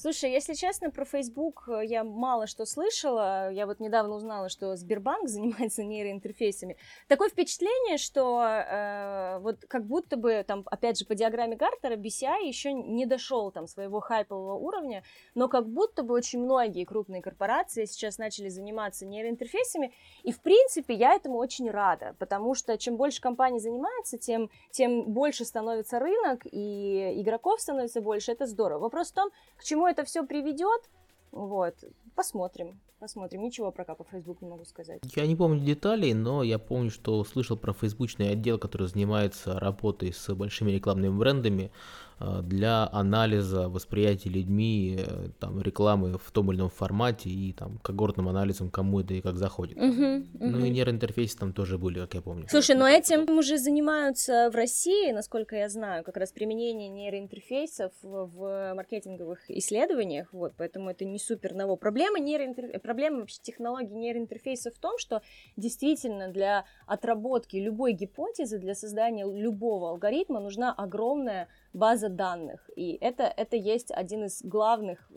Слушай, 0.00 0.32
если 0.32 0.54
честно, 0.54 0.90
про 0.90 1.04
Facebook 1.04 1.68
э, 1.68 1.84
я 1.84 2.04
мало 2.04 2.46
что 2.46 2.64
слышала. 2.64 3.52
Я 3.52 3.66
вот 3.66 3.80
недавно 3.80 4.14
узнала, 4.14 4.48
что 4.48 4.74
Сбербанк 4.74 5.28
занимается 5.28 5.84
нейроинтерфейсами. 5.84 6.78
Такое 7.06 7.28
впечатление, 7.28 7.98
что 7.98 8.40
э, 8.42 9.38
вот 9.40 9.66
как 9.68 9.84
будто 9.84 10.16
бы 10.16 10.42
там, 10.48 10.62
опять 10.70 10.98
же, 10.98 11.04
по 11.04 11.14
диаграмме 11.14 11.54
Гартера 11.56 11.96
BCI 11.96 12.46
еще 12.46 12.72
не 12.72 13.04
дошел 13.04 13.50
там 13.50 13.66
своего 13.66 14.00
хайпового 14.00 14.54
уровня, 14.54 15.02
но 15.34 15.48
как 15.48 15.68
будто 15.68 16.02
бы 16.02 16.14
очень 16.14 16.40
многие 16.42 16.86
крупные 16.86 17.20
корпорации 17.20 17.84
сейчас 17.84 18.16
начали 18.16 18.48
заниматься 18.48 19.04
нейроинтерфейсами, 19.04 19.92
и 20.22 20.32
в 20.32 20.40
принципе 20.40 20.94
я 20.94 21.12
этому 21.12 21.36
очень 21.36 21.70
рада, 21.70 22.16
потому 22.18 22.54
что 22.54 22.78
чем 22.78 22.96
больше 22.96 23.20
компаний 23.20 23.60
занимается, 23.60 24.16
тем, 24.16 24.48
тем 24.70 25.12
больше 25.12 25.44
становится 25.44 25.98
рынок, 25.98 26.46
и 26.50 27.20
игроков 27.20 27.60
становится 27.60 28.00
больше, 28.00 28.32
это 28.32 28.46
здорово. 28.46 28.78
Вопрос 28.78 29.10
в 29.10 29.14
том, 29.14 29.30
к 29.58 29.62
чему 29.62 29.89
это 29.90 30.04
все 30.04 30.24
приведет, 30.24 30.88
вот, 31.32 31.74
посмотрим. 32.14 32.80
Посмотрим. 33.00 33.42
Ничего 33.42 33.72
про 33.72 33.84
по 33.86 34.04
Facebook 34.04 34.42
не 34.42 34.48
могу 34.48 34.66
сказать. 34.66 35.00
Я 35.16 35.26
не 35.26 35.34
помню 35.34 35.64
деталей, 35.64 36.12
но 36.12 36.42
я 36.42 36.58
помню, 36.58 36.90
что 36.90 37.24
слышал 37.24 37.56
про 37.56 37.72
фейсбучный 37.72 38.30
отдел, 38.30 38.58
который 38.58 38.88
занимается 38.88 39.58
работой 39.58 40.12
с 40.12 40.34
большими 40.34 40.70
рекламными 40.72 41.18
брендами 41.18 41.72
э, 42.18 42.40
для 42.42 42.86
анализа 42.92 43.70
восприятия 43.70 44.28
людьми 44.28 44.98
э, 44.98 45.28
там, 45.38 45.62
рекламы 45.62 46.18
в 46.18 46.30
том 46.30 46.52
или 46.52 46.58
ином 46.58 46.68
формате 46.68 47.30
и 47.30 47.54
там 47.54 47.78
когортным 47.78 48.28
анализом, 48.28 48.70
кому 48.70 49.00
это 49.00 49.14
и 49.14 49.22
как 49.22 49.36
заходит. 49.38 49.78
Угу, 49.78 49.84
угу. 49.88 50.26
Ну 50.38 50.64
и 50.66 50.68
нейроинтерфейсы 50.68 51.38
там 51.38 51.54
тоже 51.54 51.78
были, 51.78 52.00
как 52.00 52.12
я 52.12 52.20
помню. 52.20 52.48
Слушай, 52.50 52.76
но 52.76 52.86
этим 52.86 53.30
уже 53.30 53.56
занимаются 53.56 54.50
в 54.52 54.54
России, 54.54 55.10
насколько 55.12 55.56
я 55.56 55.70
знаю, 55.70 56.04
как 56.04 56.18
раз 56.18 56.32
применение 56.32 56.90
нейроинтерфейсов 56.90 57.92
в 58.02 58.74
маркетинговых 58.74 59.50
исследованиях, 59.50 60.28
вот, 60.32 60.52
поэтому 60.58 60.90
это 60.90 61.06
не 61.06 61.18
супер 61.18 61.54
ново. 61.54 61.76
Проблема 61.76 61.99
нейроинтерфейсов 62.08 62.82
проблема 62.82 63.20
вообще 63.20 63.38
технологии 63.42 63.94
нейроинтерфейса 63.94 64.70
в 64.70 64.78
том, 64.78 64.98
что 64.98 65.22
действительно 65.56 66.28
для 66.28 66.64
отработки 66.86 67.56
любой 67.56 67.92
гипотезы, 67.92 68.58
для 68.58 68.74
создания 68.74 69.24
любого 69.24 69.90
алгоритма 69.90 70.40
нужна 70.40 70.72
огромная 70.72 71.48
база 71.72 72.08
данных. 72.08 72.68
И 72.76 72.98
это, 73.00 73.24
это 73.24 73.56
есть 73.56 73.90
один 73.90 74.24
из 74.24 74.42
главных, 74.42 75.10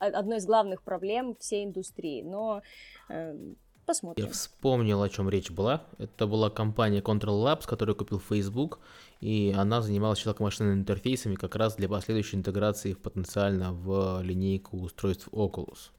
одно 0.00 0.36
из 0.36 0.46
главных 0.46 0.82
проблем 0.82 1.36
всей 1.38 1.64
индустрии. 1.64 2.22
Но 2.22 2.62
э, 3.08 3.36
посмотрим. 3.86 4.26
Я 4.26 4.32
вспомнил, 4.32 5.02
о 5.02 5.08
чем 5.08 5.28
речь 5.30 5.50
была. 5.50 5.84
Это 5.98 6.26
была 6.26 6.50
компания 6.50 7.00
Control 7.00 7.44
Labs, 7.44 7.66
которая 7.66 7.94
купил 7.94 8.20
Facebook, 8.20 8.80
и 9.20 9.54
она 9.56 9.80
занималась 9.80 10.18
человекомашинными 10.18 10.74
интерфейсами 10.74 11.36
как 11.36 11.56
раз 11.56 11.76
для 11.76 11.88
последующей 11.88 12.36
интеграции 12.36 12.94
потенциально 12.94 13.72
в 13.72 14.20
линейку 14.22 14.78
устройств 14.78 15.28
Oculus. 15.28 15.90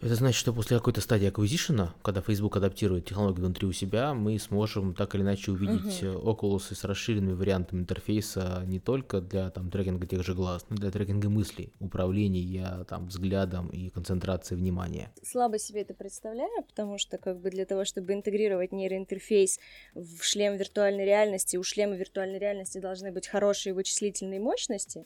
Это 0.00 0.14
значит, 0.14 0.38
что 0.38 0.54
после 0.54 0.78
какой-то 0.78 1.02
стадии 1.02 1.28
аквизишена, 1.28 1.94
когда 2.02 2.22
Facebook 2.22 2.56
адаптирует 2.56 3.04
технологию 3.04 3.44
внутри 3.44 3.66
у 3.66 3.72
себя, 3.72 4.14
мы 4.14 4.38
сможем 4.38 4.94
так 4.94 5.14
или 5.14 5.20
иначе 5.20 5.52
увидеть 5.52 6.02
uh-huh. 6.02 6.22
Oculus 6.22 6.74
с 6.74 6.84
расширенными 6.84 7.34
вариантами 7.34 7.80
интерфейса 7.80 8.62
не 8.66 8.80
только 8.80 9.20
для 9.20 9.50
там, 9.50 9.70
трекинга 9.70 10.06
тех 10.06 10.24
же 10.24 10.34
глаз, 10.34 10.64
но 10.70 10.76
и 10.76 10.78
для 10.78 10.90
трекинга 10.90 11.28
мыслей, 11.28 11.74
управления 11.80 12.84
там, 12.88 13.08
взглядом 13.08 13.68
и 13.68 13.90
концентрации 13.90 14.54
внимания. 14.54 15.12
Слабо 15.22 15.58
себе 15.58 15.82
это 15.82 15.92
представляю, 15.92 16.62
потому 16.66 16.96
что 16.96 17.18
как 17.18 17.38
бы 17.38 17.50
для 17.50 17.66
того, 17.66 17.84
чтобы 17.84 18.14
интегрировать 18.14 18.72
нейроинтерфейс 18.72 19.60
в 19.94 20.22
шлем 20.22 20.56
виртуальной 20.56 21.04
реальности, 21.04 21.58
у 21.58 21.62
шлема 21.62 21.96
виртуальной 21.96 22.38
реальности 22.38 22.78
должны 22.78 23.12
быть 23.12 23.28
хорошие 23.28 23.74
вычислительные 23.74 24.40
мощности, 24.40 25.04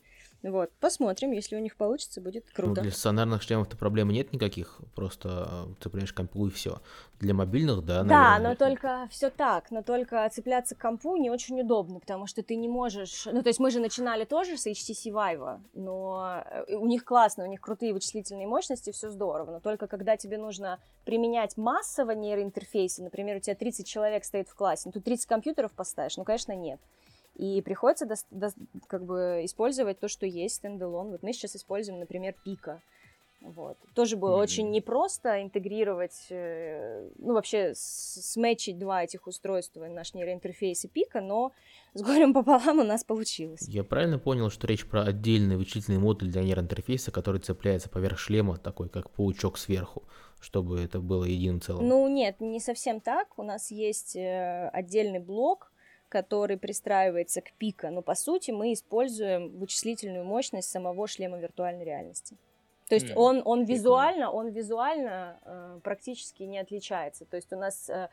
вот, 0.50 0.70
посмотрим, 0.78 1.32
если 1.32 1.56
у 1.56 1.58
них 1.58 1.74
получится, 1.76 2.20
будет 2.20 2.44
ну, 2.48 2.54
круто. 2.54 2.74
Ну, 2.76 2.82
для 2.82 2.90
стационарных 2.90 3.42
шлемов-то 3.42 3.76
проблемы 3.78 4.12
нет 4.12 4.32
никаких, 4.32 4.78
просто 4.94 5.68
цепляешь 5.80 6.12
компу 6.12 6.46
и 6.46 6.50
все. 6.50 6.80
Для 7.20 7.32
мобильных, 7.32 7.84
да, 7.84 8.02
наверное. 8.02 8.08
Да, 8.08 8.48
но 8.50 8.54
только 8.54 9.08
все 9.10 9.30
так, 9.30 9.70
но 9.70 9.82
только 9.82 10.28
цепляться 10.30 10.74
к 10.74 10.78
компу 10.78 11.16
не 11.16 11.30
очень 11.30 11.58
удобно, 11.60 11.98
потому 11.98 12.26
что 12.26 12.42
ты 12.42 12.56
не 12.56 12.68
можешь, 12.68 13.26
ну, 13.26 13.42
то 13.42 13.48
есть 13.48 13.58
мы 13.58 13.70
же 13.70 13.80
начинали 13.80 14.24
тоже 14.24 14.58
с 14.58 14.66
HTC 14.66 15.12
Vive, 15.12 15.60
но 15.72 16.44
э, 16.44 16.76
у 16.76 16.86
них 16.86 17.04
классно, 17.04 17.44
у 17.44 17.46
них 17.46 17.62
крутые 17.62 17.94
вычислительные 17.94 18.46
мощности, 18.46 18.92
все 18.92 19.08
здорово, 19.08 19.52
но 19.52 19.60
только 19.60 19.86
когда 19.86 20.18
тебе 20.18 20.36
нужно 20.36 20.78
применять 21.06 21.56
массово 21.56 22.10
нейроинтерфейсы, 22.10 23.02
например, 23.02 23.36
у 23.36 23.40
тебя 23.40 23.54
30 23.54 23.86
человек 23.86 24.24
стоит 24.24 24.48
в 24.48 24.54
классе, 24.54 24.82
ну, 24.86 24.92
тут 24.92 25.04
30 25.04 25.26
компьютеров 25.26 25.72
поставишь, 25.72 26.18
ну, 26.18 26.24
конечно, 26.24 26.52
нет. 26.52 26.80
И 27.36 27.62
приходится 27.62 28.06
до, 28.06 28.14
до, 28.30 28.52
как 28.86 29.04
бы 29.04 29.42
использовать 29.44 29.98
то, 29.98 30.08
что 30.08 30.26
есть 30.26 30.56
стендалон. 30.56 31.10
Вот 31.10 31.22
мы 31.22 31.32
сейчас 31.32 31.56
используем, 31.56 31.98
например, 31.98 32.34
пика. 32.44 32.80
Вот. 33.44 33.76
Тоже 33.94 34.16
было 34.16 34.36
mm-hmm. 34.36 34.42
очень 34.42 34.70
непросто 34.70 35.42
интегрировать, 35.42 36.26
э, 36.30 37.10
ну, 37.18 37.34
вообще 37.34 37.72
сметчить 37.74 38.78
два 38.78 39.04
этих 39.04 39.26
устройства, 39.26 39.86
наш 39.86 40.14
нейроинтерфейс 40.14 40.86
и 40.86 40.88
пика, 40.88 41.20
но 41.20 41.52
с 41.92 42.02
горем 42.02 42.32
пополам 42.32 42.78
у 42.78 42.84
нас 42.84 43.04
получилось. 43.04 43.68
Я 43.68 43.84
правильно 43.84 44.18
понял, 44.18 44.48
что 44.48 44.66
речь 44.66 44.86
про 44.86 45.02
отдельный 45.02 45.58
вычислительный 45.58 45.98
модуль 45.98 46.30
для 46.30 46.42
нейроинтерфейса, 46.42 47.10
который 47.10 47.38
цепляется 47.38 47.90
поверх 47.90 48.18
шлема, 48.18 48.56
такой 48.56 48.88
как 48.88 49.10
паучок 49.10 49.58
сверху, 49.58 50.04
чтобы 50.40 50.80
это 50.80 51.00
было 51.00 51.24
единым 51.24 51.60
целым? 51.60 51.86
Ну, 51.86 52.08
нет, 52.08 52.40
не 52.40 52.60
совсем 52.60 53.00
так. 53.00 53.38
У 53.38 53.42
нас 53.42 53.70
есть 53.70 54.16
э, 54.16 54.70
отдельный 54.72 55.20
блок, 55.20 55.70
который 56.08 56.56
пристраивается 56.56 57.40
к 57.40 57.52
пика, 57.52 57.90
но 57.90 58.02
по 58.02 58.14
сути 58.14 58.50
мы 58.50 58.72
используем 58.72 59.50
вычислительную 59.58 60.24
мощность 60.24 60.70
самого 60.70 61.06
шлема 61.06 61.38
виртуальной 61.38 61.84
реальности. 61.84 62.36
То 62.88 62.96
есть 62.96 63.10
mm, 63.10 63.14
он, 63.14 63.42
он 63.44 63.64
визуально, 63.64 64.30
он 64.30 64.48
визуально 64.50 65.38
э, 65.44 65.80
практически 65.82 66.42
не 66.42 66.58
отличается. 66.58 67.24
То 67.24 67.36
есть 67.36 67.52
у 67.52 67.56
нас, 67.56 67.88
э, 67.88 68.10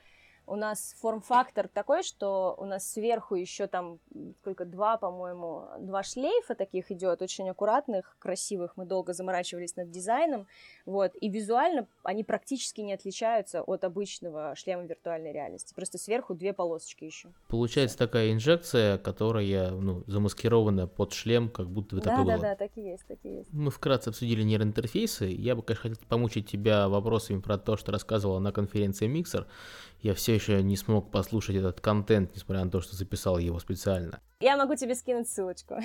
у 0.52 0.58
нас 0.58 0.94
форм-фактор 1.00 1.70
такой, 1.70 2.04
что 2.04 2.56
у 2.58 2.66
нас 2.66 2.92
сверху 2.92 3.36
еще 3.36 3.68
там 3.68 4.00
сколько, 4.42 4.66
два, 4.66 4.98
по-моему, 4.98 5.64
два 5.80 6.04
шлейфа 6.04 6.56
таких 6.56 6.92
идет, 6.92 7.22
очень 7.22 7.50
аккуратных, 7.50 8.18
красивых, 8.20 8.76
мы 8.76 8.86
долго 8.86 9.14
заморачивались 9.14 9.78
над 9.78 9.90
дизайном, 9.90 10.48
вот, 10.86 11.14
и 11.20 11.30
визуально 11.30 11.88
они 12.04 12.26
практически 12.26 12.82
не 12.82 12.92
отличаются 12.92 13.62
от 13.62 13.86
обычного 13.86 14.54
шлема 14.56 14.84
виртуальной 14.84 15.32
реальности, 15.32 15.74
просто 15.74 15.98
сверху 15.98 16.34
две 16.34 16.52
полосочки 16.52 17.06
еще. 17.06 17.30
Получается 17.48 17.98
такая 17.98 18.34
инжекция, 18.34 18.98
которая, 18.98 19.72
ну, 19.72 20.04
замаскирована 20.08 20.86
под 20.86 21.14
шлем, 21.14 21.50
как 21.50 21.70
будто 21.70 21.96
бы 21.96 22.02
да, 22.02 22.10
так 22.10 22.14
и 22.14 22.18
да, 22.18 22.24
было. 22.24 22.42
Да, 22.42 22.50
да, 22.50 22.56
так 22.56 22.72
и 22.76 22.82
есть, 22.82 23.06
так 23.08 23.20
и 23.24 23.30
есть. 23.30 23.54
Мы 23.54 23.72
вкратце 23.72 24.10
обсудили 24.10 24.44
нейроинтерфейсы, 24.44 25.28
я 25.28 25.56
бы, 25.56 25.64
конечно, 25.64 25.92
хотел 25.92 26.08
помучить 26.10 26.50
тебя 26.50 26.90
вопросами 26.90 27.40
про 27.40 27.58
то, 27.58 27.78
что 27.78 27.94
рассказывала 27.94 28.40
на 28.40 28.52
конференции 28.52 29.08
Mixer, 29.08 29.46
я 30.02 30.14
все 30.14 30.34
еще 30.34 30.62
не 30.64 30.78
смог 30.78 31.12
послушать 31.12 31.56
этот 31.56 31.80
контент, 31.82 32.36
несмотря 32.36 32.64
на 32.64 32.72
то, 32.72 32.82
что 32.82 32.96
записал 32.96 33.38
его 33.38 33.60
специально. 33.60 34.20
Я 34.40 34.58
могу 34.58 34.76
тебе 34.76 34.96
скинуть 34.96 35.30
ссылочку. 35.30 35.76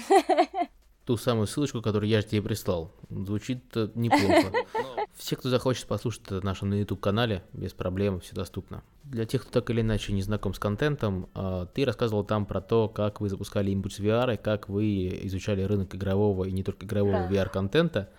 Ту 1.04 1.16
самую 1.16 1.46
ссылочку, 1.46 1.82
которую 1.82 2.10
я 2.10 2.20
же 2.20 2.26
тебе 2.26 2.42
прислал. 2.42 2.92
Звучит 3.10 3.62
э, 3.76 3.88
неплохо. 3.94 4.52
Все, 5.14 5.36
кто 5.36 5.48
захочет 5.48 5.86
послушать 5.86 6.22
это 6.24 6.44
нашем 6.44 6.70
на 6.70 6.74
YouTube-канале, 6.80 7.44
без 7.52 7.72
проблем, 7.74 8.20
все 8.20 8.34
доступно. 8.34 8.82
Для 9.04 9.24
тех, 9.24 9.42
кто 9.42 9.60
так 9.60 9.70
или 9.70 9.82
иначе 9.82 10.12
не 10.12 10.22
знаком 10.22 10.52
с 10.52 10.58
контентом, 10.58 11.30
а, 11.32 11.66
ты 11.66 11.84
рассказывал 11.84 12.24
там 12.24 12.44
про 12.44 12.60
то, 12.60 12.88
как 12.88 13.20
вы 13.20 13.28
запускали 13.28 13.72
Impulse 13.72 14.00
VR, 14.00 14.34
и 14.34 14.36
как 14.36 14.68
вы 14.68 15.20
изучали 15.22 15.62
рынок 15.62 15.94
игрового 15.94 16.44
и 16.44 16.52
не 16.52 16.64
только 16.64 16.84
игрового 16.84 17.28
VR-контента. 17.30 18.10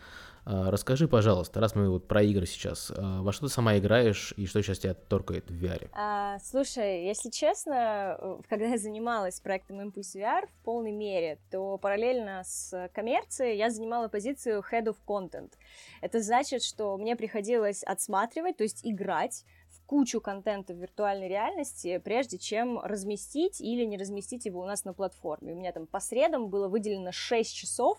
А, 0.49 0.71
расскажи, 0.71 1.09
пожалуйста, 1.09 1.59
раз 1.59 1.75
мы 1.75 1.89
вот 1.89 2.07
про 2.07 2.23
игры 2.23 2.45
сейчас, 2.45 2.89
а, 2.95 3.21
во 3.21 3.33
что 3.33 3.47
ты 3.47 3.53
сама 3.53 3.77
играешь 3.77 4.33
и 4.37 4.45
что 4.45 4.63
сейчас 4.63 4.79
тебя 4.79 4.93
торкает 4.93 5.49
в 5.49 5.61
VR? 5.61 5.89
А, 5.91 6.39
слушай, 6.39 7.03
если 7.03 7.29
честно, 7.29 8.39
когда 8.47 8.67
я 8.67 8.77
занималась 8.77 9.41
проектом 9.41 9.81
Impulse 9.81 10.15
VR 10.15 10.47
в 10.47 10.63
полной 10.63 10.93
мере, 10.93 11.37
то 11.51 11.77
параллельно 11.77 12.43
с 12.45 12.89
коммерцией 12.93 13.57
я 13.57 13.69
занимала 13.69 14.07
позицию 14.07 14.63
Head 14.71 14.85
of 14.85 14.95
Content. 15.05 15.51
Это 15.99 16.21
значит, 16.21 16.63
что 16.63 16.95
мне 16.95 17.17
приходилось 17.17 17.83
отсматривать, 17.83 18.55
то 18.55 18.63
есть 18.63 18.87
играть 18.87 19.43
кучу 19.85 20.21
контента 20.21 20.73
в 20.73 20.77
виртуальной 20.77 21.27
реальности, 21.27 21.97
прежде 21.97 22.37
чем 22.37 22.79
разместить 22.79 23.59
или 23.59 23.83
не 23.83 23.97
разместить 23.97 24.45
его 24.45 24.61
у 24.61 24.65
нас 24.65 24.85
на 24.85 24.93
платформе. 24.93 25.51
У 25.51 25.55
меня 25.57 25.73
там 25.73 25.87
по 25.87 25.99
средам 25.99 26.47
было 26.47 26.69
выделено 26.69 27.11
6 27.11 27.53
часов 27.53 27.97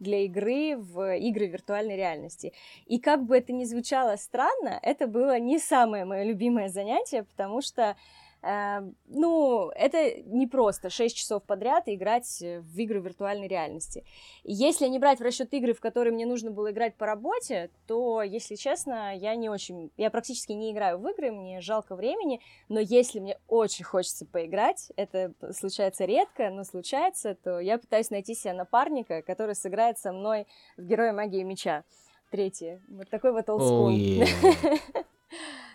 для 0.00 0.24
игры 0.24 0.76
в 0.76 1.16
игры 1.16 1.46
виртуальной 1.46 1.96
реальности. 1.96 2.52
И 2.86 2.98
как 2.98 3.24
бы 3.24 3.36
это 3.36 3.52
ни 3.52 3.64
звучало 3.64 4.16
странно, 4.16 4.78
это 4.82 5.06
было 5.06 5.38
не 5.38 5.58
самое 5.58 6.04
мое 6.04 6.24
любимое 6.24 6.68
занятие, 6.68 7.22
потому 7.22 7.60
что 7.60 7.96
ну, 8.42 9.70
это 9.74 10.22
не 10.22 10.46
просто 10.46 10.88
6 10.88 11.14
часов 11.16 11.42
подряд 11.42 11.84
играть 11.86 12.40
э, 12.40 12.60
в 12.60 12.78
игры 12.78 13.00
виртуальной 13.00 13.48
реальности. 13.48 14.04
Если 14.44 14.86
не 14.86 14.98
брать 14.98 15.20
в 15.20 15.22
расчет 15.22 15.52
игры, 15.52 15.74
в 15.74 15.80
которые 15.80 16.14
мне 16.14 16.24
нужно 16.24 16.50
было 16.50 16.70
играть 16.70 16.94
по 16.96 17.04
работе, 17.04 17.70
то, 17.86 18.22
если 18.22 18.54
честно, 18.54 19.14
я 19.14 19.34
не 19.34 19.50
очень, 19.50 19.90
я 19.98 20.10
практически 20.10 20.52
не 20.52 20.72
играю 20.72 20.98
в 20.98 21.06
игры, 21.08 21.32
мне 21.32 21.60
жалко 21.60 21.94
времени, 21.94 22.40
но 22.68 22.80
если 22.80 23.20
мне 23.20 23.38
очень 23.46 23.84
хочется 23.84 24.24
поиграть, 24.24 24.90
это 24.96 25.34
случается 25.52 26.06
редко, 26.06 26.48
но 26.48 26.64
случается, 26.64 27.34
то 27.34 27.60
я 27.60 27.78
пытаюсь 27.78 28.10
найти 28.10 28.34
себе 28.34 28.54
напарника, 28.54 29.20
который 29.20 29.54
сыграет 29.54 29.98
со 29.98 30.12
мной 30.12 30.46
в 30.78 30.82
Героя 30.82 31.12
магии 31.12 31.42
меча. 31.42 31.84
Третье. 32.30 32.80
Вот 32.88 33.10
такой 33.10 33.32
вот 33.32 33.50
олдскул. 33.50 33.90
Oh, 33.90 33.94
yeah. 33.94 34.80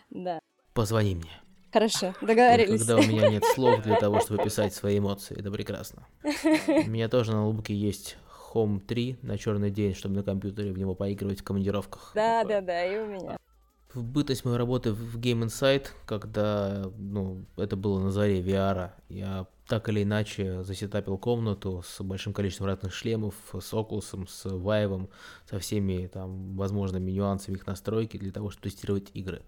да. 0.10 0.39
Позвони 0.73 1.15
мне. 1.15 1.44
Хорошо, 1.71 2.13
договорились. 2.21 2.80
Когда 2.80 2.95
у 2.97 3.01
меня 3.01 3.30
нет 3.30 3.43
слов 3.54 3.84
для 3.84 3.97
того, 3.97 4.19
чтобы 4.21 4.43
писать 4.43 4.73
свои 4.73 4.99
эмоции, 4.99 5.38
это 5.38 5.51
прекрасно. 5.51 6.08
У 6.23 6.89
меня 6.89 7.10
тоже 7.10 7.32
на 7.32 7.41
ноутбуке 7.41 7.75
есть 7.75 8.17
Home 8.54 8.80
3 8.80 9.17
на 9.21 9.38
черный 9.38 9.69
день, 9.69 9.93
чтобы 9.93 10.15
на 10.15 10.23
компьютере 10.23 10.71
в 10.71 10.78
него 10.78 10.95
поигрывать 10.95 11.41
в 11.41 11.43
командировках. 11.43 12.12
Да, 12.15 12.43
да, 12.45 12.62
да, 12.62 12.86
и 12.86 12.97
у 12.99 13.06
меня. 13.06 13.38
В 13.93 14.04
бытность 14.04 14.43
моей 14.43 14.58
работы 14.58 14.91
в 14.91 15.17
Game 15.17 15.45
Insight, 15.45 15.88
когда 16.06 16.91
ну, 16.97 17.45
это 17.56 17.75
было 17.75 17.99
на 17.99 18.12
заре 18.12 18.41
VR, 18.41 18.91
я 19.08 19.47
так 19.67 19.89
или 19.89 20.04
иначе 20.04 20.63
засетапил 20.63 21.17
комнату 21.17 21.82
с 21.86 22.04
большим 22.04 22.34
количеством 22.34 22.67
разных 22.67 22.93
шлемов, 22.93 23.36
с 23.54 23.73
Oculus, 23.73 24.28
с 24.28 24.45
Vive, 24.45 25.10
со 25.49 25.60
всеми 25.60 26.08
там 26.08 26.56
возможными 26.56 27.12
нюансами 27.12 27.56
их 27.56 27.65
настройки 27.65 28.17
для 28.17 28.32
того, 28.32 28.51
чтобы 28.51 28.69
тестировать 28.69 29.12
игры. 29.13 29.41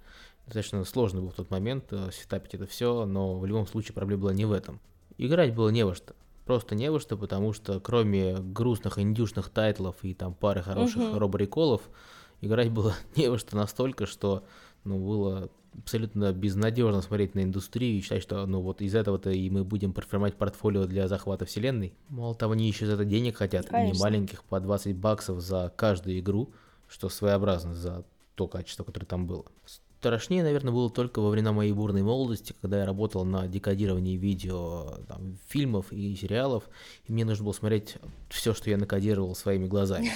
Достаточно 0.47 0.83
сложно 0.85 1.21
был 1.21 1.29
в 1.29 1.35
тот 1.35 1.51
момент 1.51 1.85
э, 1.91 2.09
сетапить 2.13 2.53
это 2.53 2.65
все, 2.65 3.05
но 3.05 3.37
в 3.37 3.45
любом 3.45 3.67
случае 3.67 3.93
проблема 3.93 4.23
была 4.23 4.33
не 4.33 4.45
в 4.45 4.53
этом. 4.53 4.79
Играть 5.17 5.53
было 5.53 5.69
не 5.69 5.85
во 5.85 5.93
что. 5.93 6.15
Просто 6.45 6.73
не 6.73 6.89
во 6.89 7.01
что, 7.01 7.17
потому 7.17 7.51
что 7.51 7.81
кроме 7.81 8.37
грустных 8.37 8.97
индюшных 8.97 9.49
тайтлов 9.49 9.97
и 10.03 10.13
там 10.13 10.33
пары 10.33 10.61
хороших 10.61 11.01
uh-huh. 11.01 11.17
робореколов, 11.17 11.81
играть 12.39 12.71
было 12.71 12.95
не 13.17 13.29
во 13.29 13.37
что 13.37 13.57
настолько, 13.57 14.05
что 14.05 14.45
ну, 14.85 15.05
было 15.05 15.49
абсолютно 15.77 16.31
безнадежно 16.31 17.01
смотреть 17.01 17.35
на 17.35 17.43
индустрию 17.43 17.97
и 17.97 18.01
считать, 18.01 18.23
что 18.23 18.45
ну 18.45 18.61
вот 18.61 18.81
из 18.81 18.95
этого-то 18.95 19.29
и 19.31 19.49
мы 19.49 19.65
будем 19.65 19.91
проформировать 19.91 20.37
портфолио 20.37 20.85
для 20.85 21.09
захвата 21.09 21.45
вселенной. 21.45 21.93
Мало 22.07 22.35
того, 22.35 22.53
они 22.53 22.67
еще 22.67 22.85
за 22.85 22.93
это 22.93 23.03
денег 23.03 23.35
хотят, 23.35 23.67
Конечно. 23.67 23.93
не 23.93 23.99
маленьких, 24.01 24.45
по 24.45 24.61
20 24.61 24.95
баксов 24.95 25.41
за 25.41 25.73
каждую 25.75 26.19
игру, 26.19 26.53
что 26.87 27.09
своеобразно 27.09 27.75
за 27.75 28.05
то 28.35 28.47
качество, 28.47 28.85
которое 28.85 29.05
там 29.05 29.27
было. 29.27 29.45
Страшнее, 29.99 30.43
наверное, 30.43 30.71
было 30.71 30.91
только 30.91 31.19
во 31.19 31.31
времена 31.31 31.51
моей 31.53 31.71
бурной 31.71 32.03
молодости, 32.03 32.53
когда 32.61 32.79
я 32.79 32.85
работал 32.85 33.25
на 33.25 33.47
декодировании 33.47 34.15
видео, 34.15 34.99
там, 35.07 35.37
фильмов 35.47 35.91
и 35.91 36.15
сериалов, 36.15 36.65
и 37.05 37.11
мне 37.11 37.25
нужно 37.25 37.45
было 37.45 37.53
смотреть 37.53 37.95
все, 38.29 38.53
что 38.53 38.69
я 38.69 38.77
накодировал 38.77 39.35
своими 39.35 39.65
глазами. 39.65 40.11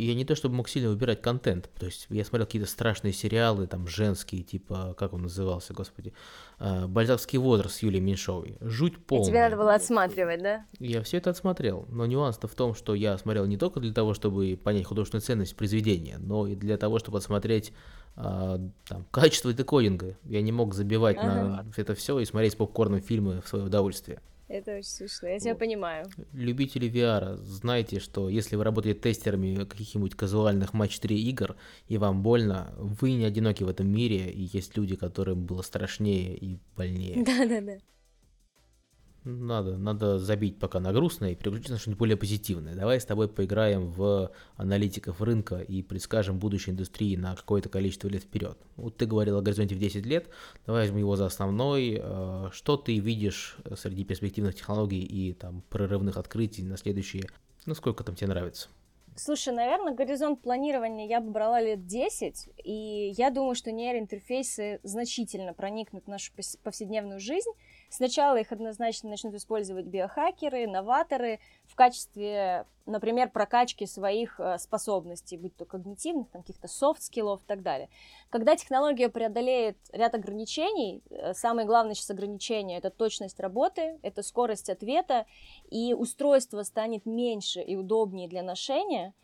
И 0.00 0.04
я 0.04 0.14
не 0.14 0.24
то 0.24 0.34
чтобы 0.34 0.54
мог 0.54 0.70
сильно 0.70 0.88
выбирать 0.88 1.20
контент, 1.20 1.68
то 1.78 1.84
есть 1.84 2.06
я 2.08 2.24
смотрел 2.24 2.46
какие-то 2.46 2.66
страшные 2.66 3.12
сериалы, 3.12 3.66
там, 3.66 3.86
женские, 3.86 4.42
типа, 4.42 4.94
как 4.98 5.12
он 5.12 5.20
назывался, 5.20 5.74
господи, 5.74 6.14
а, 6.58 6.88
«Бальзакский 6.88 7.38
возраст» 7.38 7.76
с 7.76 7.82
Юлией 7.82 8.02
Меньшовой. 8.02 8.56
Жуть 8.62 8.96
полная. 9.04 9.26
И 9.26 9.28
тебе 9.28 9.40
надо 9.42 9.58
было 9.58 9.74
отсматривать, 9.74 10.42
да? 10.42 10.64
Я 10.78 11.02
все 11.02 11.18
это 11.18 11.28
отсмотрел, 11.28 11.84
но 11.90 12.06
нюанс-то 12.06 12.48
в 12.48 12.54
том, 12.54 12.74
что 12.74 12.94
я 12.94 13.18
смотрел 13.18 13.44
не 13.44 13.58
только 13.58 13.78
для 13.78 13.92
того, 13.92 14.14
чтобы 14.14 14.58
понять 14.64 14.86
художественную 14.86 15.20
ценность 15.20 15.54
произведения, 15.54 16.16
но 16.16 16.46
и 16.46 16.54
для 16.54 16.78
того, 16.78 16.98
чтобы 16.98 17.18
отсмотреть 17.18 17.74
а, 18.16 18.58
там, 18.88 19.04
качество 19.10 19.52
декодинга. 19.52 20.16
Я 20.24 20.40
не 20.40 20.50
мог 20.50 20.72
забивать 20.72 21.18
ага. 21.18 21.26
на 21.26 21.66
это 21.76 21.94
все 21.94 22.18
и 22.20 22.24
смотреть 22.24 22.56
попкорном 22.56 23.02
фильмы 23.02 23.42
в 23.42 23.48
свое 23.48 23.66
удовольствие. 23.66 24.22
Это 24.50 24.72
очень 24.72 24.88
смешно, 24.88 25.28
я 25.28 25.34
вот. 25.34 25.42
тебя 25.42 25.54
понимаю. 25.54 26.06
Любители 26.32 26.90
VR, 26.90 27.36
знайте, 27.36 28.00
что 28.00 28.28
если 28.28 28.56
вы 28.56 28.64
работаете 28.64 28.98
тестерами 28.98 29.64
каких-нибудь 29.64 30.16
казуальных 30.16 30.74
матч 30.74 30.98
3 30.98 31.22
игр, 31.22 31.54
и 31.86 31.98
вам 31.98 32.24
больно, 32.24 32.74
вы 32.76 33.12
не 33.12 33.24
одиноки 33.24 33.62
в 33.62 33.68
этом 33.68 33.86
мире, 33.86 34.28
и 34.28 34.50
есть 34.52 34.76
люди, 34.76 34.96
которым 34.96 35.46
было 35.46 35.62
страшнее 35.62 36.36
и 36.36 36.58
больнее. 36.76 37.24
Да-да-да. 37.24 37.78
Надо, 39.24 39.76
надо 39.76 40.18
забить 40.18 40.58
пока 40.58 40.80
на 40.80 40.92
грустное 40.92 41.32
и 41.32 41.34
переключиться 41.34 41.72
на 41.72 41.78
что-нибудь 41.78 41.98
более 41.98 42.16
позитивное. 42.16 42.74
Давай 42.74 42.98
с 42.98 43.04
тобой 43.04 43.28
поиграем 43.28 43.90
в 43.90 44.32
аналитиков 44.56 45.20
рынка 45.20 45.58
и 45.58 45.82
предскажем 45.82 46.38
будущее 46.38 46.72
индустрии 46.72 47.16
на 47.16 47.36
какое-то 47.36 47.68
количество 47.68 48.08
лет 48.08 48.22
вперед. 48.22 48.56
Вот 48.76 48.96
ты 48.96 49.04
говорил 49.04 49.36
о 49.36 49.42
горизонте 49.42 49.74
в 49.74 49.78
10 49.78 50.06
лет, 50.06 50.28
давай 50.64 50.82
возьмем 50.82 51.00
его 51.00 51.16
за 51.16 51.26
основной. 51.26 52.00
Э, 52.02 52.48
что 52.52 52.78
ты 52.78 52.98
видишь 52.98 53.58
среди 53.76 54.04
перспективных 54.04 54.54
технологий 54.54 55.02
и 55.02 55.34
там 55.34 55.62
прорывных 55.68 56.16
открытий 56.16 56.62
на 56.62 56.78
следующие, 56.78 57.24
ну 57.66 57.74
сколько 57.74 58.04
там 58.04 58.14
тебе 58.14 58.28
нравится? 58.28 58.68
Слушай, 59.16 59.52
наверное, 59.52 59.92
горизонт 59.92 60.40
планирования 60.40 61.06
я 61.06 61.20
бы 61.20 61.30
брала 61.30 61.60
лет 61.60 61.84
10, 61.84 62.48
и 62.64 63.12
я 63.16 63.30
думаю, 63.30 63.54
что 63.54 63.70
нейроинтерфейсы 63.70 64.80
значительно 64.82 65.52
проникнут 65.52 66.04
в 66.04 66.08
нашу 66.08 66.32
повседневную 66.62 67.20
жизнь, 67.20 67.50
Сначала 67.90 68.36
их 68.36 68.52
однозначно 68.52 69.10
начнут 69.10 69.34
использовать 69.34 69.84
биохакеры, 69.84 70.68
новаторы 70.68 71.40
в 71.66 71.74
качестве, 71.74 72.64
например, 72.86 73.30
прокачки 73.30 73.84
своих 73.84 74.38
э, 74.38 74.58
способностей, 74.58 75.36
будь 75.36 75.56
то 75.56 75.64
когнитивных, 75.64 76.30
каких-то 76.30 76.68
софт-скиллов 76.68 77.42
и 77.42 77.46
так 77.46 77.62
далее. 77.62 77.88
Когда 78.30 78.54
технология 78.54 79.08
преодолеет 79.08 79.76
ряд 79.92 80.14
ограничений, 80.14 81.02
э, 81.10 81.34
самое 81.34 81.66
главное 81.66 81.94
сейчас 81.94 82.10
ограничение– 82.10 82.78
это 82.78 82.90
точность 82.90 83.40
работы, 83.40 83.98
это 84.02 84.22
скорость 84.22 84.70
ответа, 84.70 85.26
и 85.68 85.92
устройство 85.92 86.62
станет 86.62 87.06
меньше 87.06 87.60
и 87.60 87.74
удобнее 87.74 88.28
для 88.28 88.44
ношения, 88.44 89.14